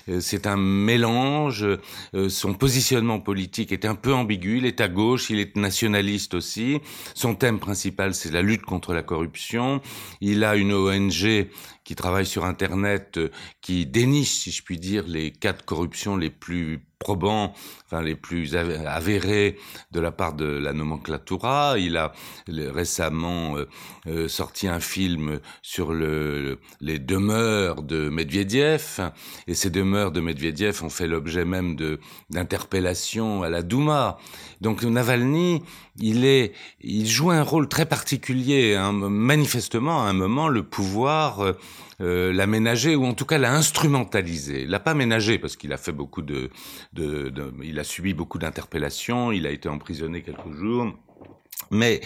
euh, 0.09 0.21
c'est 0.21 0.47
un 0.47 0.57
mélange. 0.57 1.67
Euh, 2.15 2.29
son 2.29 2.55
positionnement 2.55 3.21
politique 3.21 3.73
est 3.73 3.85
un 3.85 3.95
peu 3.95 4.13
ambigu. 4.15 4.59
Il 4.59 4.67
est 4.67 4.81
à 4.81 4.89
gauche, 4.89 5.31
il 5.31 5.39
est 5.39 5.57
nationaliste 5.57 6.35
aussi. 6.35 6.81
Son 7.15 7.35
thème 7.35 7.59
principal, 7.59 8.15
c'est 8.15 8.33
la 8.33 8.43
lutte 8.43 8.63
contre 8.63 8.95
la 8.95 9.03
corruption. 9.03 9.81
Il 10.21 10.45
a 10.45 10.57
une 10.57 10.73
ONG 10.73 11.49
qui 11.85 11.95
travaille 11.95 12.27
sur 12.27 12.45
Internet, 12.45 13.19
euh, 13.19 13.31
qui 13.61 13.87
déniche, 13.87 14.33
si 14.33 14.51
je 14.51 14.63
puis 14.63 14.79
dire, 14.79 15.05
les 15.07 15.31
cas 15.31 15.53
de 15.53 15.63
corruption 15.63 16.17
les 16.17 16.31
plus 16.31 16.88
probants, 16.99 17.55
enfin 17.87 18.03
les 18.03 18.15
plus 18.15 18.57
avérés 18.57 19.57
de 19.93 20.01
la 20.01 20.11
part 20.11 20.35
de 20.35 20.45
la 20.45 20.73
nomenclatura. 20.73 21.79
Il 21.79 21.97
a 21.97 22.13
récemment 22.49 23.57
euh, 23.57 23.69
euh, 24.07 24.29
sorti 24.29 24.69
un 24.69 24.81
film 24.81 25.41
sur 25.63 25.93
le, 25.93 26.59
les 26.81 26.99
demeures 26.99 27.83
de 27.83 28.09
Medvedev, 28.09 29.01
et 29.47 29.55
ces 29.55 29.71
demeures 29.71 30.13
de 30.13 30.21
Medvedev 30.21 30.83
ont 30.83 30.91
fait 30.91 31.07
l'objet 31.07 31.45
même 31.45 31.77
d'interpellations 32.31 33.43
à 33.43 33.49
la 33.49 33.63
Douma. 33.63 34.19
Donc 34.61 34.83
Navalny, 34.83 35.63
il 36.01 36.25
est, 36.25 36.53
il 36.81 37.07
joue 37.07 37.31
un 37.31 37.43
rôle 37.43 37.69
très 37.69 37.87
particulier. 37.87 38.75
Hein. 38.75 38.93
Manifestement, 38.93 40.05
à 40.05 40.09
un 40.09 40.13
moment, 40.13 40.49
le 40.49 40.63
pouvoir 40.63 41.41
euh, 41.41 41.53
euh 42.01 42.33
l'a 42.33 42.47
ménagé 42.47 42.95
ou 42.95 43.05
en 43.05 43.15
tout 43.15 43.25
cas 43.25 43.39
l'a 43.39 43.53
instrumentalisé. 43.53 44.65
L'a 44.67 44.81
pas 44.81 44.95
ménagé 44.95 45.39
parce 45.39 45.57
qu'il 45.57 45.73
a 45.73 45.77
fait 45.77 45.93
beaucoup 45.93 46.23
de, 46.23 46.51
de, 46.93 47.29
de 47.29 47.53
il 47.63 47.79
a 47.79 47.85
subi 47.85 48.15
beaucoup 48.15 48.39
d'interpellations, 48.39 49.33
il 49.33 49.47
a 49.47 49.51
été 49.51 49.69
emprisonné 49.69 50.23
quelques 50.23 50.53
jours. 50.53 50.93
Mais, 51.71 52.01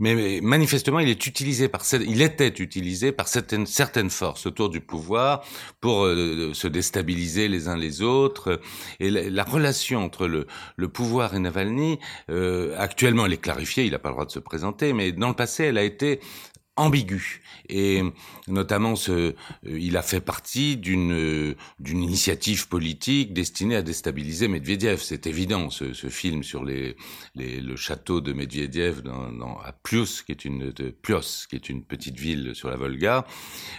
mais 0.00 0.40
manifestement, 0.42 0.98
il 0.98 1.08
est 1.08 1.26
utilisé 1.26 1.68
par 1.68 1.82
il 1.92 2.20
était 2.20 2.48
utilisé 2.48 3.12
par 3.12 3.28
certaines, 3.28 3.66
forces 4.10 4.46
autour 4.46 4.68
du 4.68 4.80
pouvoir 4.80 5.44
pour 5.80 6.04
euh, 6.04 6.52
se 6.52 6.68
déstabiliser 6.68 7.48
les 7.48 7.68
uns 7.68 7.76
les 7.76 8.02
autres. 8.02 8.60
Et 9.00 9.10
la, 9.10 9.44
relation 9.44 10.04
entre 10.04 10.26
le, 10.26 10.46
le, 10.76 10.88
pouvoir 10.88 11.34
et 11.34 11.38
Navalny, 11.38 11.98
euh, 12.30 12.74
actuellement, 12.76 13.26
elle 13.26 13.32
est 13.32 13.40
clarifiée. 13.40 13.84
Il 13.84 13.92
n'a 13.92 13.98
pas 13.98 14.10
le 14.10 14.14
droit 14.14 14.26
de 14.26 14.30
se 14.30 14.40
présenter, 14.40 14.92
mais 14.92 15.12
dans 15.12 15.28
le 15.28 15.34
passé, 15.34 15.64
elle 15.64 15.78
a 15.78 15.84
été 15.84 16.20
ambigu 16.78 17.42
et 17.68 18.02
notamment 18.46 18.94
euh, 19.08 19.32
il 19.66 19.96
a 19.96 20.02
fait 20.02 20.20
partie 20.20 20.76
d'une 20.76 21.12
euh, 21.12 21.54
d'une 21.78 22.02
initiative 22.02 22.68
politique 22.68 23.32
destinée 23.32 23.76
à 23.76 23.82
déstabiliser 23.82 24.48
Medvedev. 24.48 25.00
C'est 25.02 25.26
évident. 25.26 25.68
Ce, 25.70 26.08
film 26.08 26.42
sur 26.42 26.64
le 26.64 27.76
château 27.76 28.20
de 28.20 28.32
Medvedev 28.32 29.02
à 29.64 29.72
Plius, 29.72 30.22
qui 30.22 30.32
est 30.32 30.44
une 30.44 30.72
Plios, 30.72 31.46
qui 31.48 31.56
est 31.56 31.68
une 31.68 31.82
petite 31.82 32.18
ville 32.18 32.54
sur 32.54 32.70
la 32.70 32.76
Volga, 32.76 33.26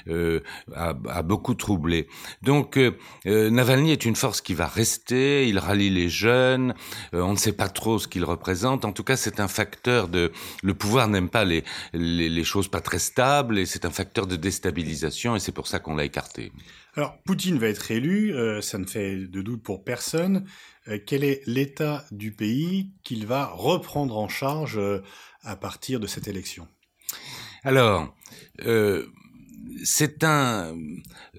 euh, 0.08 0.42
a, 0.76 1.24
beaucoup 1.24 1.56
troublé. 1.56 2.08
Donc 2.42 2.80
Navalny 3.26 3.92
est 3.92 4.06
une 4.06 4.16
force 4.16 4.42
qui 4.42 4.54
va 4.54 4.68
rester. 4.68 5.48
Il 5.48 5.58
rallie 5.58 5.90
les 5.90 6.10
jeunes. 6.10 6.76
on 7.14 7.32
ne 7.32 7.38
sait 7.38 7.54
pas 7.54 7.70
trop 7.70 8.00
ce 8.00 8.08
qu'il 8.08 8.24
représente. 8.24 8.86
En 8.86 8.92
tout 8.92 9.04
cas, 9.04 9.16
c'est 9.16 9.40
un 9.40 9.48
facteur 9.48 10.08
de. 10.08 10.32
Le 10.62 10.74
pouvoir 10.74 11.08
n'aime 11.08 11.30
pas 11.30 11.46
les, 11.46 11.64
les, 11.94 12.30
les 12.30 12.44
choses 12.44 12.68
pas 12.68 12.82
très 12.90 12.98
stable 12.98 13.60
et 13.60 13.68
c'est 13.68 13.86
un 13.86 13.92
facteur 13.92 14.26
de 14.26 14.36
déstabilisation 14.36 15.36
et 15.36 15.40
c'est 15.40 15.52
pour 15.52 15.68
ça 15.68 15.78
qu'on 15.78 15.96
l'a 15.96 16.06
écarté. 16.06 16.52
Alors, 16.96 17.22
Poutine 17.22 17.60
va 17.60 17.68
être 17.68 17.92
élu, 17.92 18.34
euh, 18.34 18.62
ça 18.62 18.80
ne 18.80 18.86
fait 18.88 19.16
de 19.16 19.42
doute 19.44 19.62
pour 19.62 19.84
personne. 19.84 20.48
Euh, 20.88 20.98
quel 21.06 21.24
est 21.24 21.44
l'état 21.46 22.04
du 22.10 22.32
pays 22.32 22.90
qu'il 23.04 23.28
va 23.28 23.46
reprendre 23.46 24.18
en 24.18 24.28
charge 24.28 24.80
euh, 24.80 25.04
à 25.44 25.56
partir 25.56 26.00
de 26.00 26.08
cette 26.08 26.28
élection? 26.28 26.68
Alors, 27.64 28.16
c'est 29.84 30.24
un, 30.24 30.76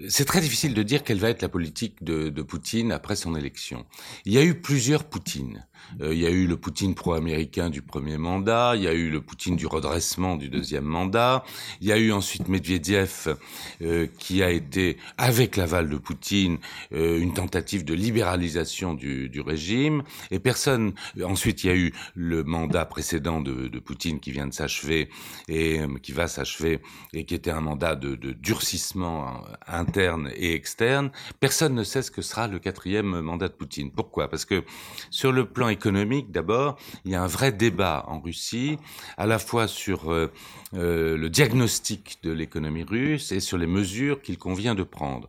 c'est 0.08 0.24
très 0.24 0.40
difficile 0.40 0.74
de 0.74 0.82
dire 0.82 1.04
quelle 1.04 1.18
va 1.18 1.30
être 1.30 1.42
la 1.42 1.48
politique 1.48 2.02
de, 2.02 2.28
de, 2.28 2.42
Poutine 2.42 2.90
après 2.92 3.16
son 3.16 3.36
élection. 3.36 3.84
Il 4.24 4.32
y 4.32 4.38
a 4.38 4.44
eu 4.44 4.54
plusieurs 4.54 5.04
Poutines. 5.04 5.66
Euh, 6.00 6.12
il 6.14 6.20
y 6.20 6.26
a 6.26 6.30
eu 6.30 6.46
le 6.46 6.56
Poutine 6.56 6.94
pro-américain 6.94 7.70
du 7.70 7.82
premier 7.82 8.18
mandat, 8.18 8.72
il 8.76 8.82
y 8.82 8.88
a 8.88 8.92
eu 8.92 9.10
le 9.10 9.20
Poutine 9.20 9.56
du 9.56 9.66
redressement 9.66 10.36
du 10.36 10.48
deuxième 10.48 10.84
mandat, 10.84 11.44
il 11.80 11.88
y 11.88 11.92
a 11.92 11.98
eu 11.98 12.12
ensuite 12.12 12.48
Medvedev 12.48 13.36
euh, 13.82 14.06
qui 14.18 14.42
a 14.42 14.50
été, 14.50 14.98
avec 15.18 15.56
l'aval 15.56 15.88
de 15.88 15.96
Poutine, 15.96 16.58
euh, 16.92 17.18
une 17.18 17.34
tentative 17.34 17.84
de 17.84 17.94
libéralisation 17.94 18.94
du, 18.94 19.28
du, 19.28 19.40
régime. 19.40 20.02
Et 20.30 20.38
personne. 20.38 20.92
Ensuite, 21.24 21.64
il 21.64 21.66
y 21.68 21.70
a 21.70 21.76
eu 21.76 21.92
le 22.14 22.44
mandat 22.44 22.84
précédent 22.84 23.40
de, 23.40 23.68
de 23.68 23.78
Poutine 23.78 24.20
qui 24.20 24.30
vient 24.30 24.46
de 24.46 24.52
s'achever 24.52 25.08
et 25.48 25.80
qui 26.02 26.12
va 26.12 26.28
s'achever 26.28 26.80
et 27.12 27.24
qui 27.24 27.34
était 27.34 27.50
un 27.50 27.60
mandat 27.60 27.96
de, 27.96 28.09
de 28.16 28.32
durcissement 28.32 29.44
interne 29.66 30.30
et 30.34 30.54
externe. 30.54 31.10
Personne 31.40 31.74
ne 31.74 31.84
sait 31.84 32.02
ce 32.02 32.10
que 32.10 32.22
sera 32.22 32.48
le 32.48 32.58
quatrième 32.58 33.20
mandat 33.20 33.48
de 33.48 33.52
Poutine. 33.52 33.90
Pourquoi? 33.90 34.28
Parce 34.28 34.44
que 34.44 34.64
sur 35.10 35.32
le 35.32 35.46
plan 35.46 35.68
économique, 35.68 36.30
d'abord, 36.30 36.78
il 37.04 37.12
y 37.12 37.14
a 37.14 37.22
un 37.22 37.26
vrai 37.26 37.52
débat 37.52 38.04
en 38.08 38.20
Russie, 38.20 38.78
à 39.16 39.26
la 39.26 39.38
fois 39.38 39.68
sur 39.68 40.12
euh, 40.12 40.30
euh, 40.74 41.16
le 41.16 41.30
diagnostic 41.30 42.18
de 42.22 42.32
l'économie 42.32 42.84
russe 42.84 43.32
et 43.32 43.40
sur 43.40 43.58
les 43.58 43.66
mesures 43.66 44.22
qu'il 44.22 44.38
convient 44.38 44.74
de 44.74 44.82
prendre. 44.82 45.28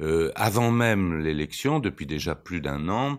Euh, 0.00 0.32
avant 0.34 0.70
même 0.70 1.20
l'élection, 1.20 1.78
depuis 1.78 2.06
déjà 2.06 2.34
plus 2.34 2.60
d'un 2.60 2.88
an, 2.88 3.18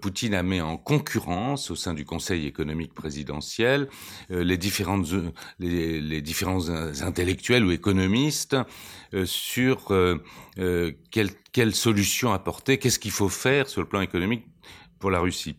Poutine 0.00 0.34
a 0.34 0.42
mis 0.42 0.60
en 0.60 0.76
concurrence 0.76 1.70
au 1.70 1.76
sein 1.76 1.94
du 1.94 2.04
Conseil 2.04 2.46
économique 2.46 2.94
présidentiel 2.94 3.88
les 4.28 4.56
différentes 4.56 5.06
les, 5.58 6.20
différents 6.20 6.68
intellectuels 6.68 7.64
ou 7.64 7.70
économistes 7.70 8.37
euh, 9.14 9.24
sur 9.24 9.92
quelle, 11.10 11.30
quelle 11.52 11.74
solution 11.74 12.32
apporter, 12.32 12.78
qu'est-ce 12.78 12.98
qu'il 12.98 13.10
faut 13.10 13.28
faire 13.28 13.68
sur 13.68 13.80
le 13.80 13.88
plan 13.88 14.00
économique 14.00 14.44
pour 14.98 15.10
la 15.10 15.20
Russie. 15.20 15.56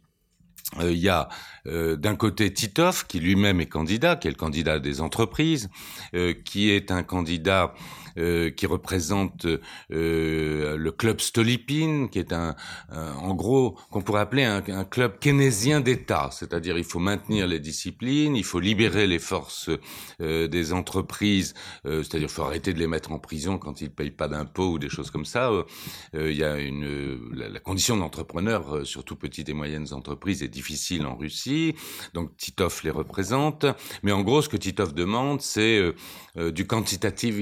Euh, 0.77 0.91
il 0.91 0.99
y 0.99 1.09
a 1.09 1.29
euh, 1.65 1.95
d'un 1.95 2.15
côté 2.15 2.53
Titov, 2.53 3.07
qui 3.07 3.19
lui-même 3.19 3.59
est 3.59 3.67
candidat, 3.67 4.15
qui 4.15 4.27
est 4.27 4.31
le 4.31 4.37
candidat 4.37 4.79
des 4.79 5.01
entreprises, 5.01 5.69
euh, 6.13 6.33
qui 6.33 6.69
est 6.69 6.91
un 6.91 7.03
candidat 7.03 7.73
euh, 8.19 8.49
qui 8.49 8.65
représente 8.65 9.45
euh, 9.45 10.77
le 10.77 10.91
club 10.91 11.21
Stolypine, 11.21 12.09
qui 12.09 12.19
est 12.19 12.33
un, 12.33 12.55
en 12.91 13.33
gros, 13.33 13.77
qu'on 13.91 14.01
pourrait 14.01 14.21
appeler 14.21 14.43
un, 14.43 14.61
un 14.67 14.83
club 14.83 15.19
keynésien 15.19 15.79
d'État, 15.79 16.29
c'est-à-dire 16.31 16.77
il 16.77 16.83
faut 16.83 16.99
maintenir 16.99 17.47
les 17.47 17.59
disciplines, 17.59 18.35
il 18.35 18.43
faut 18.43 18.59
libérer 18.59 19.07
les 19.07 19.19
forces 19.19 19.69
euh, 20.21 20.47
des 20.47 20.73
entreprises, 20.73 21.53
c'est-à-dire 21.83 22.27
il 22.27 22.29
faut 22.29 22.43
arrêter 22.43 22.73
de 22.73 22.79
les 22.79 22.87
mettre 22.87 23.11
en 23.11 23.19
prison 23.19 23.57
quand 23.57 23.81
ils 23.81 23.89
payent 23.89 24.11
pas 24.11 24.27
d'impôts 24.27 24.73
ou 24.73 24.79
des 24.79 24.89
choses 24.89 25.11
comme 25.11 25.25
ça. 25.25 25.51
Il 26.13 26.33
y 26.33 26.43
a 26.43 26.57
une 26.57 27.19
la, 27.33 27.49
la 27.49 27.59
condition 27.59 27.97
d'entrepreneur, 27.97 28.85
surtout 28.85 29.15
petites 29.15 29.49
et 29.49 29.53
moyennes 29.53 29.93
entreprises, 29.93 30.43
est 30.43 30.47
difficiles 30.47 31.05
en 31.05 31.15
Russie. 31.15 31.75
Donc 32.13 32.35
Titov 32.37 32.81
les 32.83 32.91
représente. 32.91 33.65
Mais 34.03 34.11
en 34.11 34.21
gros, 34.21 34.41
ce 34.41 34.49
que 34.49 34.57
Titov 34.57 34.93
demande, 34.93 35.41
c'est 35.41 35.81
du 36.35 36.67
quantitative 36.67 37.39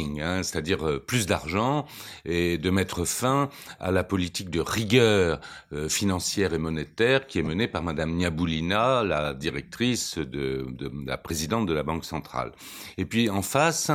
hein, 0.00 0.42
c'est-à-dire 0.42 1.00
plus 1.06 1.26
d'argent 1.26 1.86
et 2.24 2.58
de 2.58 2.70
mettre 2.70 3.04
fin 3.04 3.48
à 3.80 3.90
la 3.90 4.04
politique 4.04 4.50
de 4.50 4.60
rigueur 4.60 5.40
financière 5.88 6.54
et 6.54 6.58
monétaire 6.58 7.26
qui 7.26 7.38
est 7.38 7.42
menée 7.42 7.68
par 7.68 7.82
Madame 7.82 8.14
Niaboulina, 8.14 9.02
la 9.02 9.34
directrice 9.34 10.18
de, 10.18 10.66
la 11.06 11.16
présidente 11.16 11.66
de 11.66 11.72
la 11.72 11.82
Banque 11.82 12.04
centrale. 12.04 12.52
Et 12.98 13.04
puis 13.04 13.30
en 13.30 13.42
face, 13.42 13.90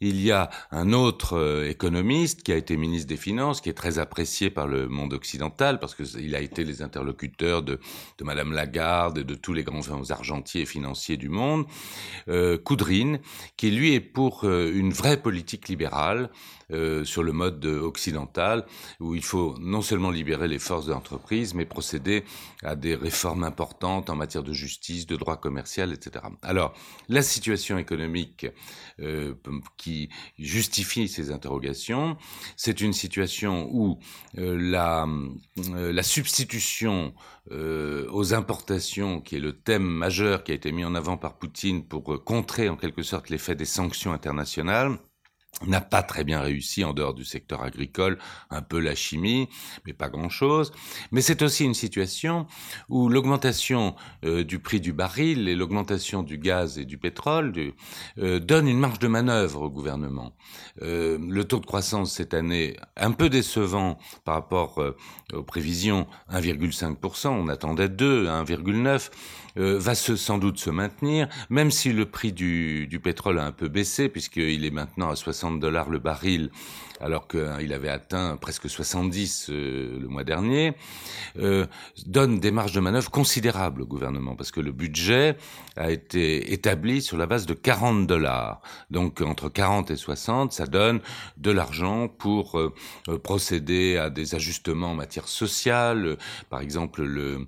il 0.00 0.20
y 0.20 0.30
a 0.30 0.50
un 0.70 0.92
autre 0.92 1.34
euh, 1.34 1.68
économiste 1.68 2.42
qui 2.42 2.52
a 2.52 2.56
été 2.56 2.76
ministre 2.76 3.08
des 3.08 3.16
Finances, 3.16 3.60
qui 3.60 3.68
est 3.68 3.74
très 3.74 3.98
apprécié 3.98 4.50
par 4.50 4.66
le 4.66 4.88
monde 4.88 5.12
occidental 5.12 5.78
parce 5.78 5.94
qu'il 5.94 6.34
a 6.34 6.40
été 6.40 6.64
les 6.64 6.82
interlocuteurs 6.82 7.62
de, 7.62 7.78
de 8.18 8.24
Madame 8.24 8.52
Lagarde 8.52 9.18
et 9.18 9.24
de 9.24 9.34
tous 9.34 9.52
les 9.52 9.64
grands 9.64 10.10
argentiers 10.10 10.62
et 10.62 10.66
financiers 10.66 11.16
du 11.16 11.28
monde, 11.28 11.66
euh, 12.28 12.58
Koudrine, 12.58 13.20
qui 13.56 13.70
lui 13.70 13.94
est 13.94 14.00
pour 14.00 14.44
euh, 14.44 14.72
une 14.74 14.92
vraie 14.92 15.16
politique 15.16 15.33
libérale 15.34 16.30
euh, 16.72 17.04
sur 17.04 17.22
le 17.22 17.32
mode 17.32 17.64
occidental, 17.66 18.64
où 18.98 19.14
il 19.14 19.22
faut 19.22 19.54
non 19.60 19.82
seulement 19.82 20.10
libérer 20.10 20.48
les 20.48 20.58
forces 20.58 20.86
de 20.86 20.92
l'entreprise, 20.92 21.52
mais 21.52 21.66
procéder 21.66 22.24
à 22.62 22.74
des 22.74 22.94
réformes 22.94 23.44
importantes 23.44 24.08
en 24.08 24.16
matière 24.16 24.42
de 24.42 24.52
justice, 24.52 25.06
de 25.06 25.16
droit 25.16 25.36
commercial, 25.36 25.92
etc. 25.92 26.24
Alors, 26.42 26.72
la 27.10 27.20
situation 27.22 27.76
économique 27.76 28.46
euh, 29.00 29.34
qui 29.76 30.08
justifie 30.38 31.06
ces 31.06 31.30
interrogations, 31.30 32.16
c'est 32.56 32.80
une 32.80 32.94
situation 32.94 33.68
où 33.70 33.98
euh, 34.38 34.56
la, 34.58 35.06
la 35.68 36.02
substitution 36.02 37.14
aux 37.50 38.32
importations, 38.32 39.20
qui 39.20 39.36
est 39.36 39.40
le 39.40 39.52
thème 39.52 39.84
majeur 39.84 40.44
qui 40.44 40.52
a 40.52 40.54
été 40.54 40.72
mis 40.72 40.82
en 40.82 40.94
avant 40.94 41.18
par 41.18 41.36
Poutine 41.36 41.86
pour 41.86 42.24
contrer 42.24 42.70
en 42.70 42.76
quelque 42.76 43.02
sorte 43.02 43.28
l'effet 43.28 43.54
des 43.54 43.66
sanctions 43.66 44.14
internationales, 44.14 44.98
n'a 45.66 45.80
pas 45.80 46.02
très 46.02 46.24
bien 46.24 46.40
réussi 46.40 46.84
en 46.84 46.92
dehors 46.92 47.14
du 47.14 47.24
secteur 47.24 47.62
agricole, 47.62 48.18
un 48.50 48.62
peu 48.62 48.78
la 48.78 48.94
chimie, 48.94 49.48
mais 49.86 49.92
pas 49.92 50.08
grand-chose. 50.08 50.72
Mais 51.12 51.20
c'est 51.20 51.42
aussi 51.42 51.64
une 51.64 51.74
situation 51.74 52.46
où 52.88 53.08
l'augmentation 53.08 53.94
euh, 54.24 54.44
du 54.44 54.58
prix 54.58 54.80
du 54.80 54.92
baril 54.92 55.48
et 55.48 55.54
l'augmentation 55.54 56.22
du 56.22 56.38
gaz 56.38 56.78
et 56.78 56.84
du 56.84 56.98
pétrole 56.98 57.52
du, 57.52 57.74
euh, 58.18 58.38
donne 58.38 58.68
une 58.68 58.78
marge 58.78 58.98
de 58.98 59.08
manœuvre 59.08 59.62
au 59.62 59.70
gouvernement. 59.70 60.32
Euh, 60.82 61.18
le 61.20 61.44
taux 61.44 61.60
de 61.60 61.66
croissance 61.66 62.12
cette 62.12 62.34
année, 62.34 62.76
un 62.96 63.12
peu 63.12 63.28
décevant 63.28 63.98
par 64.24 64.34
rapport 64.34 64.82
aux 65.32 65.42
prévisions, 65.42 66.06
1,5%, 66.32 67.28
on 67.28 67.48
attendait 67.48 67.88
2, 67.88 68.26
1,9%, 68.26 69.10
va 69.56 69.94
sans 69.94 70.38
doute 70.38 70.58
se 70.58 70.70
maintenir, 70.70 71.28
même 71.48 71.70
si 71.70 71.92
le 71.92 72.06
prix 72.06 72.32
du, 72.32 72.88
du 72.88 72.98
pétrole 72.98 73.38
a 73.38 73.46
un 73.46 73.52
peu 73.52 73.68
baissé, 73.68 74.08
puisqu'il 74.08 74.64
est 74.64 74.70
maintenant 74.70 75.10
à 75.10 75.16
60 75.16 75.43
dollars 75.52 75.90
le 75.90 75.98
baril 75.98 76.50
alors 77.00 77.28
qu'il 77.28 77.72
avait 77.72 77.88
atteint 77.88 78.36
presque 78.36 78.68
70 78.68 79.48
euh, 79.50 79.98
le 80.00 80.08
mois 80.08 80.24
dernier, 80.24 80.74
euh, 81.38 81.66
donne 82.06 82.38
des 82.38 82.50
marges 82.50 82.72
de 82.72 82.80
manœuvre 82.80 83.10
considérables 83.10 83.82
au 83.82 83.86
gouvernement, 83.86 84.36
parce 84.36 84.50
que 84.50 84.60
le 84.60 84.72
budget 84.72 85.36
a 85.76 85.90
été 85.90 86.52
établi 86.52 87.02
sur 87.02 87.16
la 87.16 87.26
base 87.26 87.46
de 87.46 87.54
40 87.54 88.06
dollars. 88.06 88.60
Donc 88.90 89.20
entre 89.20 89.48
40 89.48 89.90
et 89.90 89.96
60, 89.96 90.52
ça 90.52 90.66
donne 90.66 91.00
de 91.36 91.50
l'argent 91.50 92.08
pour 92.08 92.58
euh, 92.58 92.72
procéder 93.22 93.96
à 93.96 94.10
des 94.10 94.34
ajustements 94.34 94.92
en 94.92 94.94
matière 94.94 95.28
sociale. 95.28 96.16
Par 96.50 96.60
exemple, 96.60 97.02
le, 97.02 97.46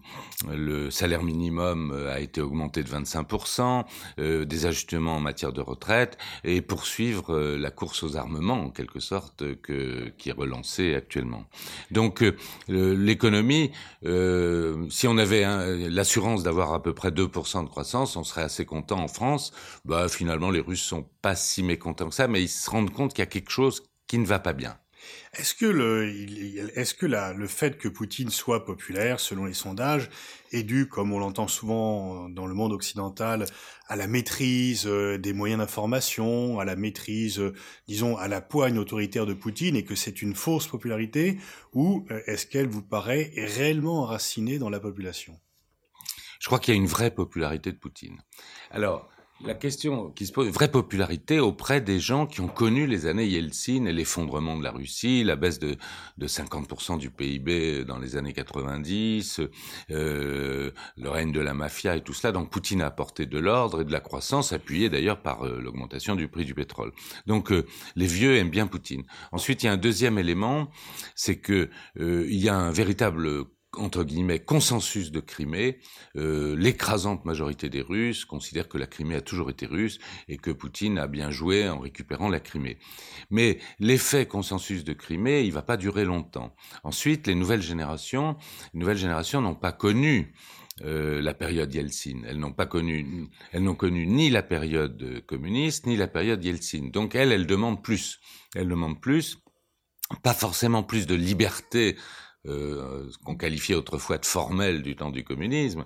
le 0.52 0.90
salaire 0.90 1.22
minimum 1.22 1.92
a 2.10 2.20
été 2.20 2.40
augmenté 2.40 2.82
de 2.82 2.88
25%, 2.88 3.84
des 4.18 4.66
ajustements 4.66 5.16
en 5.16 5.20
matière 5.20 5.52
de 5.52 5.60
retraite, 5.60 6.18
et 6.44 6.60
poursuivre 6.60 7.56
la 7.56 7.70
course 7.70 8.02
aux 8.02 8.16
armements, 8.16 8.64
en 8.64 8.70
quelque 8.70 9.00
sorte, 9.00 9.35
que, 9.42 10.08
qui 10.18 10.30
est 10.30 10.32
relancée 10.32 10.94
actuellement. 10.94 11.44
Donc 11.90 12.22
euh, 12.22 12.34
l'économie, 12.68 13.72
euh, 14.04 14.86
si 14.90 15.06
on 15.08 15.18
avait 15.18 15.44
l'assurance 15.88 16.42
d'avoir 16.42 16.72
à 16.72 16.82
peu 16.82 16.94
près 16.94 17.10
2% 17.10 17.64
de 17.64 17.68
croissance, 17.68 18.16
on 18.16 18.24
serait 18.24 18.42
assez 18.42 18.64
content 18.64 18.98
en 18.98 19.08
France. 19.08 19.52
Bah 19.84 20.08
finalement 20.08 20.50
les 20.50 20.60
Russes 20.60 20.82
sont 20.82 21.08
pas 21.22 21.36
si 21.36 21.62
mécontents 21.62 22.08
que 22.08 22.14
ça, 22.14 22.28
mais 22.28 22.42
ils 22.42 22.48
se 22.48 22.70
rendent 22.70 22.92
compte 22.92 23.12
qu'il 23.12 23.20
y 23.20 23.22
a 23.22 23.26
quelque 23.26 23.50
chose 23.50 23.82
qui 24.06 24.18
ne 24.18 24.26
va 24.26 24.38
pas 24.38 24.52
bien. 24.52 24.76
Est-ce 25.34 25.54
que 25.54 25.66
le, 25.66 26.08
est-ce 26.78 26.94
que 26.94 27.06
la, 27.06 27.32
le 27.32 27.46
fait 27.46 27.76
que 27.78 27.88
Poutine 27.88 28.30
soit 28.30 28.64
populaire, 28.64 29.20
selon 29.20 29.44
les 29.44 29.54
sondages, 29.54 30.08
est 30.52 30.62
dû, 30.62 30.88
comme 30.88 31.12
on 31.12 31.18
l'entend 31.18 31.48
souvent 31.48 32.28
dans 32.28 32.46
le 32.46 32.54
monde 32.54 32.72
occidental, 32.72 33.46
à 33.88 33.96
la 33.96 34.06
maîtrise 34.06 34.86
euh, 34.86 35.18
des 35.18 35.32
moyens 35.32 35.60
d'information, 35.60 36.58
à 36.58 36.64
la 36.64 36.76
maîtrise, 36.76 37.38
euh, 37.38 37.54
disons, 37.86 38.16
à 38.16 38.28
la 38.28 38.40
poigne 38.40 38.78
autoritaire 38.78 39.26
de 39.26 39.34
Poutine, 39.34 39.76
et 39.76 39.84
que 39.84 39.94
c'est 39.94 40.22
une 40.22 40.34
fausse 40.34 40.66
popularité, 40.68 41.38
ou 41.72 42.06
euh, 42.10 42.20
est-ce 42.26 42.46
qu'elle 42.46 42.68
vous 42.68 42.82
paraît 42.82 43.32
réellement 43.36 44.02
enracinée 44.02 44.58
dans 44.58 44.70
la 44.70 44.80
population? 44.80 45.38
Je 46.40 46.46
crois 46.46 46.58
qu'il 46.58 46.74
y 46.74 46.76
a 46.76 46.80
une 46.80 46.86
vraie 46.86 47.10
popularité 47.10 47.72
de 47.72 47.78
Poutine. 47.78 48.22
Alors, 48.70 49.08
la 49.44 49.54
question 49.54 50.10
qui 50.10 50.26
se 50.26 50.32
pose, 50.32 50.48
vraie 50.48 50.70
popularité 50.70 51.40
auprès 51.40 51.80
des 51.80 52.00
gens 52.00 52.26
qui 52.26 52.40
ont 52.40 52.48
connu 52.48 52.86
les 52.86 53.06
années 53.06 53.26
Yeltsin 53.26 53.84
et 53.84 53.92
l'effondrement 53.92 54.56
de 54.56 54.62
la 54.62 54.70
Russie, 54.70 55.24
la 55.24 55.36
baisse 55.36 55.58
de, 55.58 55.76
de 56.16 56.26
50% 56.26 56.98
du 56.98 57.10
PIB 57.10 57.84
dans 57.84 57.98
les 57.98 58.16
années 58.16 58.32
90, 58.32 59.42
euh, 59.90 60.70
le 60.96 61.10
règne 61.10 61.32
de 61.32 61.40
la 61.40 61.52
mafia 61.52 61.96
et 61.96 62.00
tout 62.02 62.14
cela. 62.14 62.32
Donc 62.32 62.50
Poutine 62.50 62.80
a 62.80 62.86
apporté 62.86 63.26
de 63.26 63.38
l'ordre 63.38 63.82
et 63.82 63.84
de 63.84 63.92
la 63.92 64.00
croissance, 64.00 64.52
appuyée 64.52 64.88
d'ailleurs 64.88 65.20
par 65.20 65.44
euh, 65.44 65.60
l'augmentation 65.60 66.14
du 66.14 66.28
prix 66.28 66.44
du 66.44 66.54
pétrole. 66.54 66.92
Donc 67.26 67.52
euh, 67.52 67.66
les 67.94 68.06
vieux 68.06 68.36
aiment 68.36 68.50
bien 68.50 68.66
Poutine. 68.66 69.04
Ensuite, 69.32 69.62
il 69.62 69.66
y 69.66 69.68
a 69.68 69.72
un 69.72 69.76
deuxième 69.76 70.18
élément, 70.18 70.70
c'est 71.14 71.36
que 71.38 71.68
euh, 72.00 72.26
il 72.28 72.38
y 72.38 72.48
a 72.48 72.56
un 72.56 72.70
véritable 72.70 73.44
entre 73.76 74.04
guillemets 74.04 74.40
consensus 74.40 75.10
de 75.10 75.20
Crimée, 75.20 75.78
euh, 76.16 76.56
l'écrasante 76.56 77.24
majorité 77.24 77.68
des 77.68 77.82
Russes 77.82 78.24
considère 78.24 78.68
que 78.68 78.78
la 78.78 78.86
Crimée 78.86 79.16
a 79.16 79.20
toujours 79.20 79.50
été 79.50 79.66
russe 79.66 79.98
et 80.28 80.36
que 80.36 80.50
Poutine 80.50 80.98
a 80.98 81.06
bien 81.06 81.30
joué 81.30 81.68
en 81.68 81.78
récupérant 81.78 82.28
la 82.28 82.40
Crimée. 82.40 82.78
Mais 83.30 83.58
l'effet 83.78 84.26
consensus 84.26 84.84
de 84.84 84.92
Crimée, 84.92 85.42
il 85.42 85.52
va 85.52 85.62
pas 85.62 85.76
durer 85.76 86.04
longtemps. 86.04 86.54
Ensuite, 86.84 87.26
les 87.26 87.34
nouvelles 87.34 87.62
générations, 87.62 88.36
les 88.72 88.80
nouvelles 88.80 88.96
générations 88.96 89.40
n'ont 89.40 89.54
pas 89.54 89.72
connu 89.72 90.34
euh, 90.82 91.22
la 91.22 91.32
période 91.32 91.72
Yeltsin. 91.72 92.22
Elles 92.26 92.38
n'ont 92.38 92.52
pas 92.52 92.66
connu, 92.66 93.28
elles 93.52 93.62
n'ont 93.62 93.74
connu 93.74 94.06
ni 94.06 94.30
la 94.30 94.42
période 94.42 95.24
communiste 95.26 95.86
ni 95.86 95.96
la 95.96 96.08
période 96.08 96.44
Yeltsin. 96.44 96.90
Donc 96.92 97.14
elles, 97.14 97.32
elles 97.32 97.46
demandent 97.46 97.82
plus. 97.82 98.20
Elles 98.54 98.68
demandent 98.68 99.00
plus, 99.00 99.38
pas 100.22 100.34
forcément 100.34 100.82
plus 100.82 101.06
de 101.06 101.14
liberté 101.14 101.96
euh, 102.48 103.08
qu'on 103.24 103.36
qualifiait 103.36 103.74
autrefois 103.74 104.18
de 104.18 104.26
formel 104.26 104.82
du 104.82 104.96
temps 104.96 105.10
du 105.10 105.24
communisme, 105.24 105.84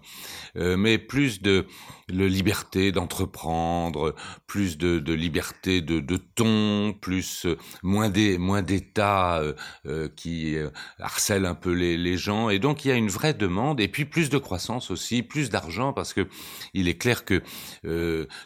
euh, 0.56 0.76
mais 0.76 0.98
plus 0.98 1.42
de, 1.42 1.66
liberté 2.08 2.92
d'entreprendre, 2.92 4.14
plus 4.46 4.78
de, 4.78 5.12
liberté 5.12 5.80
de, 5.80 6.16
ton, 6.16 6.94
plus 7.00 7.46
euh, 7.46 7.56
moins 7.82 8.08
des 8.10 8.38
d'État 8.66 9.40
euh, 9.86 10.08
qui 10.16 10.56
harcèlent 10.98 11.46
un 11.46 11.54
peu 11.54 11.72
les, 11.72 11.96
les, 11.96 12.16
gens, 12.16 12.50
et 12.50 12.58
donc 12.58 12.84
il 12.84 12.88
y 12.88 12.90
a 12.90 12.94
une 12.94 13.08
vraie 13.08 13.34
demande, 13.34 13.80
et 13.80 13.88
puis 13.88 14.04
plus 14.04 14.28
de 14.28 14.38
croissance 14.38 14.90
aussi, 14.90 15.22
plus 15.22 15.50
d'argent, 15.50 15.92
parce 15.92 16.12
que 16.12 16.26
il 16.74 16.88
est 16.88 16.98
clair 16.98 17.24
que 17.24 17.42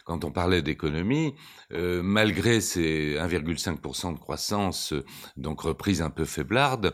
quand 0.05 0.23
on 0.23 0.31
parlait 0.31 0.61
d'économie, 0.61 1.33
malgré 1.71 2.61
ces 2.61 3.15
1,5% 3.15 4.13
de 4.13 4.19
croissance, 4.19 4.93
donc 5.37 5.61
reprise 5.61 6.01
un 6.01 6.09
peu 6.09 6.25
faiblarde, 6.25 6.93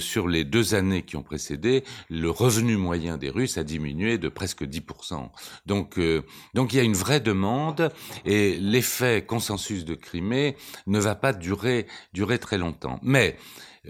sur 0.00 0.28
les 0.32 0.44
deux 0.44 0.74
années 0.74 1.02
qui 1.02 1.16
ont 1.16 1.22
précédé, 1.22 1.84
le 2.10 2.30
revenu 2.30 2.76
moyen 2.76 3.18
des 3.18 3.30
Russes 3.30 3.58
a 3.58 3.64
diminué 3.64 4.18
de 4.18 4.28
presque 4.28 4.64
10%. 4.64 5.30
Donc, 5.66 5.98
euh, 5.98 6.22
donc 6.54 6.72
il 6.72 6.76
y 6.76 6.80
a 6.80 6.82
une 6.82 6.94
vraie 6.94 7.20
demande 7.20 7.92
et 8.24 8.56
l'effet 8.58 9.24
consensus 9.24 9.84
de 9.84 9.94
Crimée 9.94 10.56
ne 10.86 10.98
va 10.98 11.14
pas 11.14 11.32
durer, 11.32 11.86
durer 12.12 12.38
très 12.38 12.58
longtemps. 12.58 12.98
Mais 13.02 13.36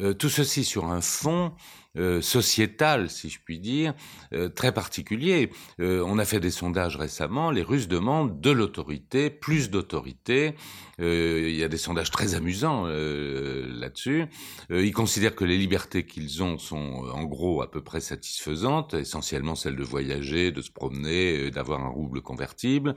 euh, 0.01 0.15
tout 0.15 0.29
ceci 0.29 0.65
sur 0.65 0.87
un 0.87 1.01
fond 1.01 1.53
euh, 1.99 2.23
sociétal, 2.23 3.11
si 3.11 3.29
je 3.29 3.39
puis 3.45 3.59
dire, 3.59 3.93
euh, 4.33 4.49
très 4.49 4.73
particulier. 4.73 5.51
Euh, 5.79 6.03
on 6.07 6.19
a 6.19 6.25
fait 6.25 6.41
des 6.41 6.51
sondages 6.51 6.97
récemment, 6.97 7.51
les 7.51 7.61
Russes 7.61 7.87
demandent 7.87 8.41
de 8.41 8.51
l'autorité, 8.51 9.29
plus 9.29 9.69
d'autorité. 9.69 10.55
il 10.99 11.55
y 11.55 11.65
a 11.65 11.69
des 11.69 11.77
sondages 11.79 12.11
très 12.11 12.35
amusants 12.35 12.87
là-dessus. 12.87 14.27
ils 14.71 14.93
considèrent 14.93 15.35
que 15.35 15.45
les 15.45 15.59
libertés 15.59 16.07
qu'ils 16.07 16.45
ont 16.45 16.59
sont 16.59 17.09
en 17.13 17.25
gros 17.25 17.61
à 17.61 17.71
peu 17.71 17.83
près 17.83 18.01
satisfaisantes, 18.01 18.95
essentiellement 18.95 19.57
celle 19.57 19.75
de 19.75 19.83
voyager, 19.83 20.53
de 20.53 20.63
se 20.63 20.71
promener, 20.71 21.51
d'avoir 21.51 21.81
un 21.81 21.89
rouble 21.89 22.21
convertible. 22.21 22.95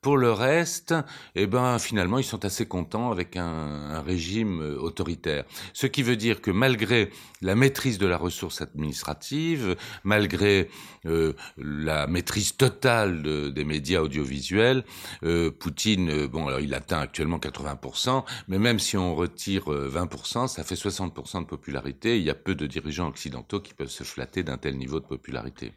pour 0.00 0.16
le 0.16 0.32
reste, 0.32 0.94
eh 1.34 1.46
ben 1.46 1.78
finalement 1.78 2.18
ils 2.18 2.24
sont 2.24 2.46
assez 2.46 2.66
contents 2.66 3.10
avec 3.10 3.36
un, 3.36 3.44
un 3.44 4.00
régime 4.00 4.60
autoritaire. 4.80 5.44
Ce 5.74 5.86
qui 5.86 6.02
veut 6.02 6.16
dire 6.16 6.40
que 6.40 6.50
malgré 6.50 7.10
la 7.42 7.54
méthode 7.54 7.75
maîtrise 7.76 7.98
de 7.98 8.06
la 8.06 8.16
ressource 8.16 8.62
administrative, 8.62 9.76
malgré 10.02 10.70
euh, 11.04 11.34
la 11.58 12.06
maîtrise 12.06 12.56
totale 12.56 13.52
des 13.52 13.64
médias 13.64 14.00
audiovisuels, 14.00 14.82
euh, 15.24 15.50
Poutine, 15.50 16.08
euh, 16.08 16.26
bon, 16.26 16.46
alors 16.46 16.60
il 16.60 16.72
atteint 16.72 17.00
actuellement 17.00 17.36
80%, 17.36 18.24
mais 18.48 18.58
même 18.58 18.78
si 18.78 18.96
on 18.96 19.14
retire 19.14 19.64
20%, 19.66 20.48
ça 20.48 20.64
fait 20.64 20.74
60% 20.74 21.42
de 21.42 21.46
popularité. 21.46 22.16
Il 22.16 22.24
y 22.24 22.30
a 22.30 22.34
peu 22.34 22.54
de 22.54 22.66
dirigeants 22.66 23.08
occidentaux 23.08 23.60
qui 23.60 23.74
peuvent 23.74 23.88
se 23.88 24.04
flatter 24.04 24.42
d'un 24.42 24.56
tel 24.56 24.78
niveau 24.78 24.98
de 24.98 25.04
popularité. 25.04 25.74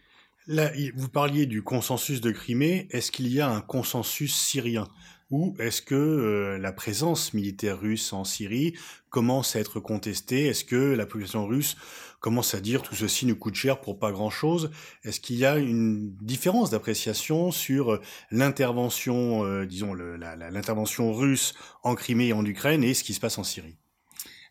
Là, 0.48 0.72
vous 0.96 1.10
parliez 1.10 1.48
du 1.48 1.64
consensus 1.64 2.22
de 2.22 2.32
Crimée. 2.32 2.88
Est-ce 2.92 3.12
qu'il 3.12 3.28
y 3.28 3.42
a 3.42 3.50
un 3.50 3.60
consensus 3.60 4.34
syrien? 4.34 4.88
Ou 5.32 5.56
est-ce 5.60 5.82
que 5.82 5.96
euh, 5.96 6.58
la 6.58 6.72
présence 6.72 7.34
militaire 7.34 7.80
russe 7.80 8.14
en 8.14 8.24
Syrie 8.24 8.74
commence 9.10 9.56
à 9.56 9.60
être 9.60 9.80
contestée? 9.80 10.48
Est-ce 10.48 10.66
que 10.66 10.76
la 10.76 11.06
population 11.06 11.46
russe 11.46 11.78
commence 12.20 12.56
à 12.56 12.60
dire 12.60 12.82
tout 12.82 12.96
ceci 12.96 13.26
nous 13.26 13.36
coûte 13.36 13.56
cher 13.56 13.80
pour 13.80 14.00
pas 14.00 14.12
grand-chose? 14.12 14.72
Est-ce 15.04 15.20
qu'il 15.20 15.38
y 15.38 15.46
a 15.46 15.58
une 15.58 16.16
différence 16.22 16.72
d'appréciation 16.72 17.52
sur 17.52 17.94
euh, 17.94 18.02
l'intervention, 18.32 19.46
euh, 19.46 19.66
disons, 19.66 19.94
l'intervention 19.94 21.14
russe 21.14 21.54
en 21.84 21.96
Crimée 21.96 22.30
et 22.30 22.34
en 22.34 22.46
Ukraine 22.46 22.84
et 22.84 22.94
ce 22.94 23.04
qui 23.04 23.14
se 23.14 23.20
passe 23.20 23.38
en 23.38 23.44
Syrie? 23.44 23.78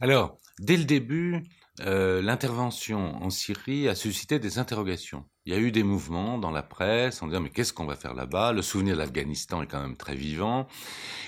Alors, 0.00 0.38
dès 0.60 0.76
le 0.76 0.84
début, 0.84 1.42
euh, 1.80 2.20
l'intervention 2.22 3.22
en 3.22 3.30
Syrie 3.30 3.88
a 3.88 3.94
suscité 3.94 4.38
des 4.38 4.58
interrogations. 4.58 5.24
Il 5.46 5.52
y 5.52 5.56
a 5.56 5.58
eu 5.58 5.72
des 5.72 5.82
mouvements 5.82 6.38
dans 6.38 6.50
la 6.50 6.62
presse 6.62 7.22
en 7.22 7.26
disant 7.26 7.40
mais 7.40 7.50
qu'est-ce 7.50 7.72
qu'on 7.72 7.86
va 7.86 7.96
faire 7.96 8.14
là-bas? 8.14 8.52
Le 8.52 8.62
souvenir 8.62 8.94
de 8.94 9.00
l'Afghanistan 9.00 9.62
est 9.62 9.66
quand 9.66 9.80
même 9.80 9.96
très 9.96 10.14
vivant. 10.14 10.66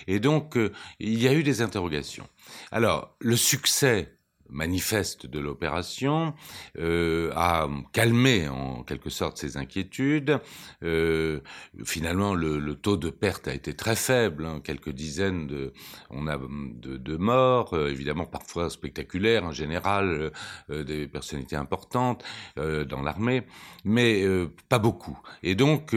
Et 0.06 0.20
donc, 0.20 0.56
euh, 0.56 0.72
il 0.98 1.22
y 1.22 1.28
a 1.28 1.34
eu 1.34 1.42
des 1.42 1.62
interrogations. 1.62 2.28
Alors, 2.70 3.16
le 3.20 3.36
succès 3.36 4.18
manifeste 4.50 5.26
de 5.26 5.38
l'opération 5.38 6.34
euh, 6.78 7.30
a 7.34 7.68
calmé 7.92 8.48
en 8.48 8.82
quelque 8.82 9.10
sorte 9.10 9.38
ces 9.38 9.56
inquiétudes. 9.56 10.40
Euh, 10.82 11.40
finalement, 11.84 12.34
le, 12.34 12.74
taux 12.74 12.96
de 12.96 13.10
perte 13.10 13.48
a 13.48 13.54
été 13.54 13.74
très 13.74 13.96
faible, 13.96 14.44
hein, 14.46 14.60
quelques 14.62 14.90
dizaines 14.90 15.46
de, 15.46 15.72
on 16.10 16.26
a 16.26 16.38
de, 16.38 17.16
morts, 17.16 17.74
euh, 17.74 17.90
évidemment 17.90 18.26
parfois 18.26 18.70
spectaculaires 18.70 19.44
en 19.44 19.52
général, 19.52 20.32
des 20.68 21.06
personnalités 21.06 21.56
importantes 21.56 22.24
dans 22.56 23.02
l'armée, 23.02 23.42
mais 23.84 24.24
pas 24.68 24.78
beaucoup. 24.78 25.18
Et 25.42 25.54
donc, 25.54 25.90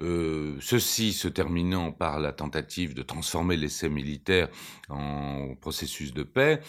ceci 0.00 1.12
se 1.12 1.28
terminant 1.28 1.92
par 1.92 2.20
la 2.20 2.32
tentative 2.32 2.94
de 2.94 3.02
transformer 3.02 3.56
l'essai 3.56 3.88
militaire 3.88 4.48
en 4.88 5.54
processus 5.60 6.12
de 6.14 6.22
paix, 6.22 6.60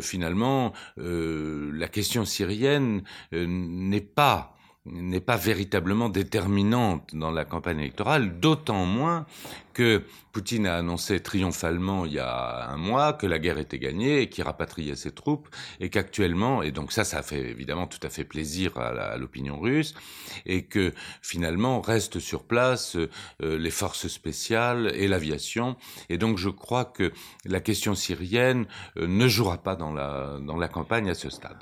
finalement 0.00 0.21
finalement, 0.22 0.72
euh, 0.98 1.72
la 1.74 1.88
question 1.88 2.24
syrienne 2.24 3.02
euh, 3.34 3.44
n'est 3.48 4.00
pas 4.00 4.54
n'est 4.84 5.20
pas 5.20 5.36
véritablement 5.36 6.08
déterminante 6.08 7.10
dans 7.14 7.30
la 7.30 7.44
campagne 7.44 7.78
électorale, 7.78 8.40
d'autant 8.40 8.84
moins 8.84 9.26
que 9.74 10.02
Poutine 10.32 10.66
a 10.66 10.76
annoncé 10.76 11.20
triomphalement 11.20 12.04
il 12.04 12.14
y 12.14 12.18
a 12.18 12.68
un 12.68 12.76
mois 12.76 13.12
que 13.12 13.26
la 13.26 13.38
guerre 13.38 13.58
était 13.58 13.78
gagnée 13.78 14.22
et 14.22 14.28
qu'il 14.28 14.44
rapatriait 14.44 14.96
ses 14.96 15.12
troupes 15.12 15.48
et 15.78 15.88
qu'actuellement, 15.88 16.62
et 16.62 16.72
donc 16.72 16.90
ça, 16.92 17.04
ça 17.04 17.22
fait 17.22 17.40
évidemment 17.40 17.86
tout 17.86 18.00
à 18.02 18.08
fait 18.08 18.24
plaisir 18.24 18.76
à 18.78 19.16
l'opinion 19.16 19.60
russe, 19.60 19.94
et 20.46 20.64
que 20.64 20.92
finalement 21.22 21.80
restent 21.80 22.18
sur 22.18 22.42
place 22.42 22.96
euh, 22.96 23.08
les 23.40 23.70
forces 23.70 24.08
spéciales 24.08 24.92
et 24.94 25.06
l'aviation. 25.06 25.76
Et 26.08 26.18
donc 26.18 26.38
je 26.38 26.48
crois 26.48 26.84
que 26.84 27.12
la 27.44 27.60
question 27.60 27.94
syrienne 27.94 28.66
euh, 28.96 29.06
ne 29.06 29.28
jouera 29.28 29.58
pas 29.58 29.76
dans 29.76 29.92
la, 29.92 30.38
dans 30.40 30.56
la 30.56 30.68
campagne 30.68 31.08
à 31.08 31.14
ce 31.14 31.30
stade. 31.30 31.58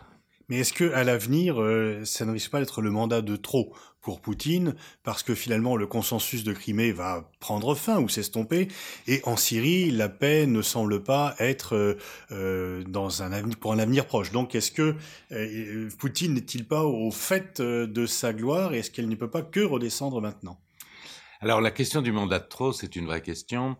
Mais 0.51 0.59
est-ce 0.59 0.73
que 0.73 0.93
à 0.93 1.05
l'avenir, 1.05 1.63
euh, 1.63 2.05
ça 2.05 2.25
ne 2.25 2.33
risque 2.33 2.51
pas 2.51 2.59
d'être 2.59 2.83
le 2.83 2.91
mandat 2.91 3.23
de 3.23 3.37
trop 3.37 3.73
pour 4.03 4.21
Poutine, 4.21 4.75
parce 5.05 5.23
que 5.23 5.37
finalement 5.37 5.77
le 5.77 5.87
consensus 5.87 6.43
de 6.43 6.53
Crimée 6.53 6.91
va 6.91 7.31
prendre 7.39 7.77
fin 7.77 8.01
ou 8.01 8.09
s'estomper, 8.09 8.67
et 9.07 9.21
en 9.25 9.37
Syrie, 9.37 9.93
la 9.93 10.09
paix 10.09 10.47
ne 10.47 10.61
semble 10.61 11.05
pas 11.05 11.37
être 11.39 11.77
euh, 11.77 11.95
euh 12.33 12.83
dans 12.83 13.23
un 13.23 13.49
pour 13.61 13.73
un 13.73 13.79
avenir 13.79 14.07
proche. 14.07 14.33
Donc 14.33 14.57
est-ce 14.57 14.73
que 14.73 14.97
Poutine 15.99 16.35
n'est-il 16.35 16.67
pas 16.67 16.83
au 16.83 17.13
fait 17.13 17.61
de 17.61 18.07
sa 18.07 18.33
gloire, 18.33 18.75
et 18.75 18.79
est-ce 18.81 18.91
qu'elle 18.91 19.09
ne 19.09 19.15
peut 19.15 19.31
pas 19.31 19.43
que 19.43 19.61
redescendre 19.61 20.21
maintenant? 20.21 20.59
Alors 21.41 21.61
la 21.61 21.71
question 21.71 22.03
du 22.03 22.11
mandat 22.11 22.41
de 22.41 22.49
trop, 22.49 22.73
c'est 22.73 22.97
une 22.97 23.07
vraie 23.07 23.23
question. 23.23 23.77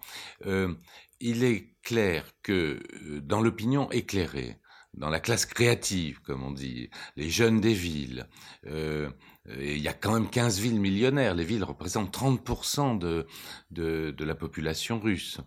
il 0.47 1.45
est 1.45 1.75
clair 1.83 2.25
que 2.43 2.81
dans 3.23 3.41
l'opinion 3.41 3.91
éclairée, 3.91 4.61
dans 4.95 5.11
la 5.11 5.21
classe 5.21 5.47
créative, 5.47 6.21
comme 6.23 6.43
on 6.43 6.51
dit, 6.51 6.91
les 7.17 7.31
jeunes 7.31 7.61
des 7.61 7.75
villes. 7.75 8.27
Euh, 8.67 9.11
il 9.59 9.79
y 9.79 9.89
a 9.89 9.93
quand 9.93 10.13
même 10.13 10.29
15 10.29 10.61
villes 10.61 10.81
millionnaires. 10.81 11.35
Les 11.35 11.45
villes 11.45 11.65
représentent 11.65 12.15
30% 12.15 12.99
de, 12.99 13.27
de, 13.71 14.11
de, 14.11 14.25
la 14.25 14.35
population 14.35 15.01
russe. 15.01 15.39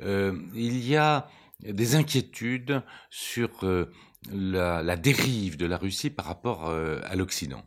Euh, 0.00 0.38
il 0.54 0.86
y 0.86 0.96
a 0.96 1.28
des 1.60 1.94
inquiétudes 1.94 2.82
sur 3.10 3.64
euh, 3.64 3.90
la, 4.32 4.96
dérive 4.96 5.56
de 5.56 5.66
la 5.66 5.76
Russie 5.76 6.10
par 6.10 6.26
rapport 6.26 6.68
à 6.68 7.14
l'Occident. 7.14 7.64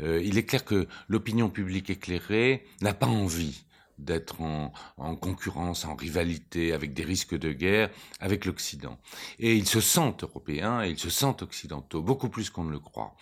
Il 0.00 0.36
est 0.36 0.44
clair 0.44 0.64
que 0.64 0.88
l'opinion 1.06 1.48
publique 1.48 1.88
éclairée 1.88 2.64
n'a 2.80 2.92
pas 2.92 3.06
envie 3.06 3.64
d'être 4.04 4.40
en, 4.40 4.72
en, 4.96 5.16
concurrence, 5.16 5.84
en 5.84 5.94
rivalité, 5.94 6.72
avec 6.72 6.94
des 6.94 7.04
risques 7.04 7.36
de 7.36 7.52
guerre 7.52 7.90
avec 8.20 8.44
l'Occident. 8.44 8.98
Et 9.38 9.54
ils 9.56 9.68
se 9.68 9.80
sentent 9.80 10.24
européens 10.24 10.82
et 10.82 10.90
ils 10.90 10.98
se 10.98 11.10
sentent 11.10 11.42
occidentaux, 11.42 12.02
beaucoup 12.02 12.28
plus 12.28 12.50
qu'on 12.50 12.64
ne 12.64 12.72
le 12.72 12.78
croit. 12.78 13.14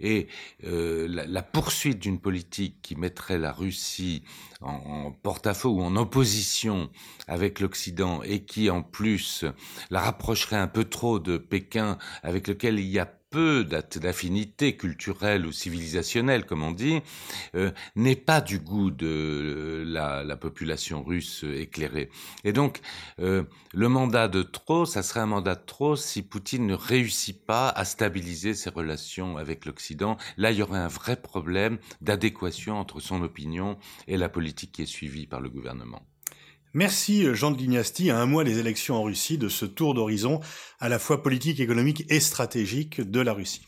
Et 0.00 0.28
euh, 0.64 1.08
la, 1.08 1.26
la, 1.26 1.42
poursuite 1.42 1.98
d'une 1.98 2.20
politique 2.20 2.82
qui 2.82 2.96
mettrait 2.96 3.38
la 3.38 3.52
Russie 3.52 4.24
en, 4.60 4.74
en 4.74 5.12
porte-à-faux 5.12 5.70
ou 5.70 5.80
en 5.80 5.96
opposition 5.96 6.90
avec 7.26 7.60
l'Occident 7.60 8.22
et 8.22 8.44
qui 8.44 8.68
en 8.68 8.82
plus 8.82 9.44
la 9.90 10.00
rapprocherait 10.00 10.56
un 10.56 10.68
peu 10.68 10.84
trop 10.84 11.18
de 11.18 11.38
Pékin 11.38 11.98
avec 12.22 12.48
lequel 12.48 12.78
il 12.78 12.86
y 12.86 12.98
a 12.98 13.06
peu 13.30 13.64
d'affinité 13.64 14.76
culturelle 14.76 15.46
ou 15.46 15.52
civilisationnelle, 15.52 16.46
comme 16.46 16.62
on 16.62 16.72
dit, 16.72 17.00
euh, 17.54 17.70
n'est 17.96 18.16
pas 18.16 18.40
du 18.40 18.58
goût 18.58 18.90
de 18.90 19.06
euh, 19.06 19.84
la, 19.84 20.24
la, 20.24 20.36
population 20.36 21.02
russe 21.02 21.44
éclairée. 21.44 22.10
Et 22.44 22.52
donc, 22.52 22.80
euh, 23.20 23.44
le 23.72 23.88
mandat 23.88 24.28
de 24.28 24.42
trop, 24.42 24.86
ça 24.86 25.02
serait 25.02 25.20
un 25.20 25.26
mandat 25.26 25.54
de 25.54 25.64
trop 25.64 25.96
si 25.96 26.22
Poutine 26.22 26.66
ne 26.66 26.74
réussit 26.74 27.44
pas 27.44 27.68
à 27.68 27.84
stabiliser 27.84 28.54
ses 28.54 28.70
relations 28.70 29.36
avec 29.36 29.64
l'Occident. 29.64 30.16
Là, 30.36 30.52
il 30.52 30.58
y 30.58 30.62
aurait 30.62 30.78
un 30.78 30.88
vrai 30.88 31.16
problème 31.16 31.78
d'adéquation 32.00 32.78
entre 32.78 33.00
son 33.00 33.22
opinion 33.22 33.78
et 34.06 34.16
la 34.16 34.28
politique 34.28 34.72
qui 34.72 34.82
est 34.82 34.86
suivie 34.86 35.26
par 35.26 35.40
le 35.40 35.48
gouvernement. 35.48 36.02
Merci 36.76 37.34
Jean 37.34 37.52
de 37.52 37.56
Guignasti, 37.56 38.10
à 38.10 38.18
un 38.18 38.26
mois 38.26 38.44
des 38.44 38.58
élections 38.58 38.96
en 38.96 39.02
Russie, 39.02 39.38
de 39.38 39.48
ce 39.48 39.64
tour 39.64 39.94
d'horizon 39.94 40.40
à 40.78 40.90
la 40.90 40.98
fois 40.98 41.22
politique, 41.22 41.58
économique 41.58 42.04
et 42.10 42.20
stratégique 42.20 43.00
de 43.00 43.20
la 43.20 43.32
Russie. 43.32 43.62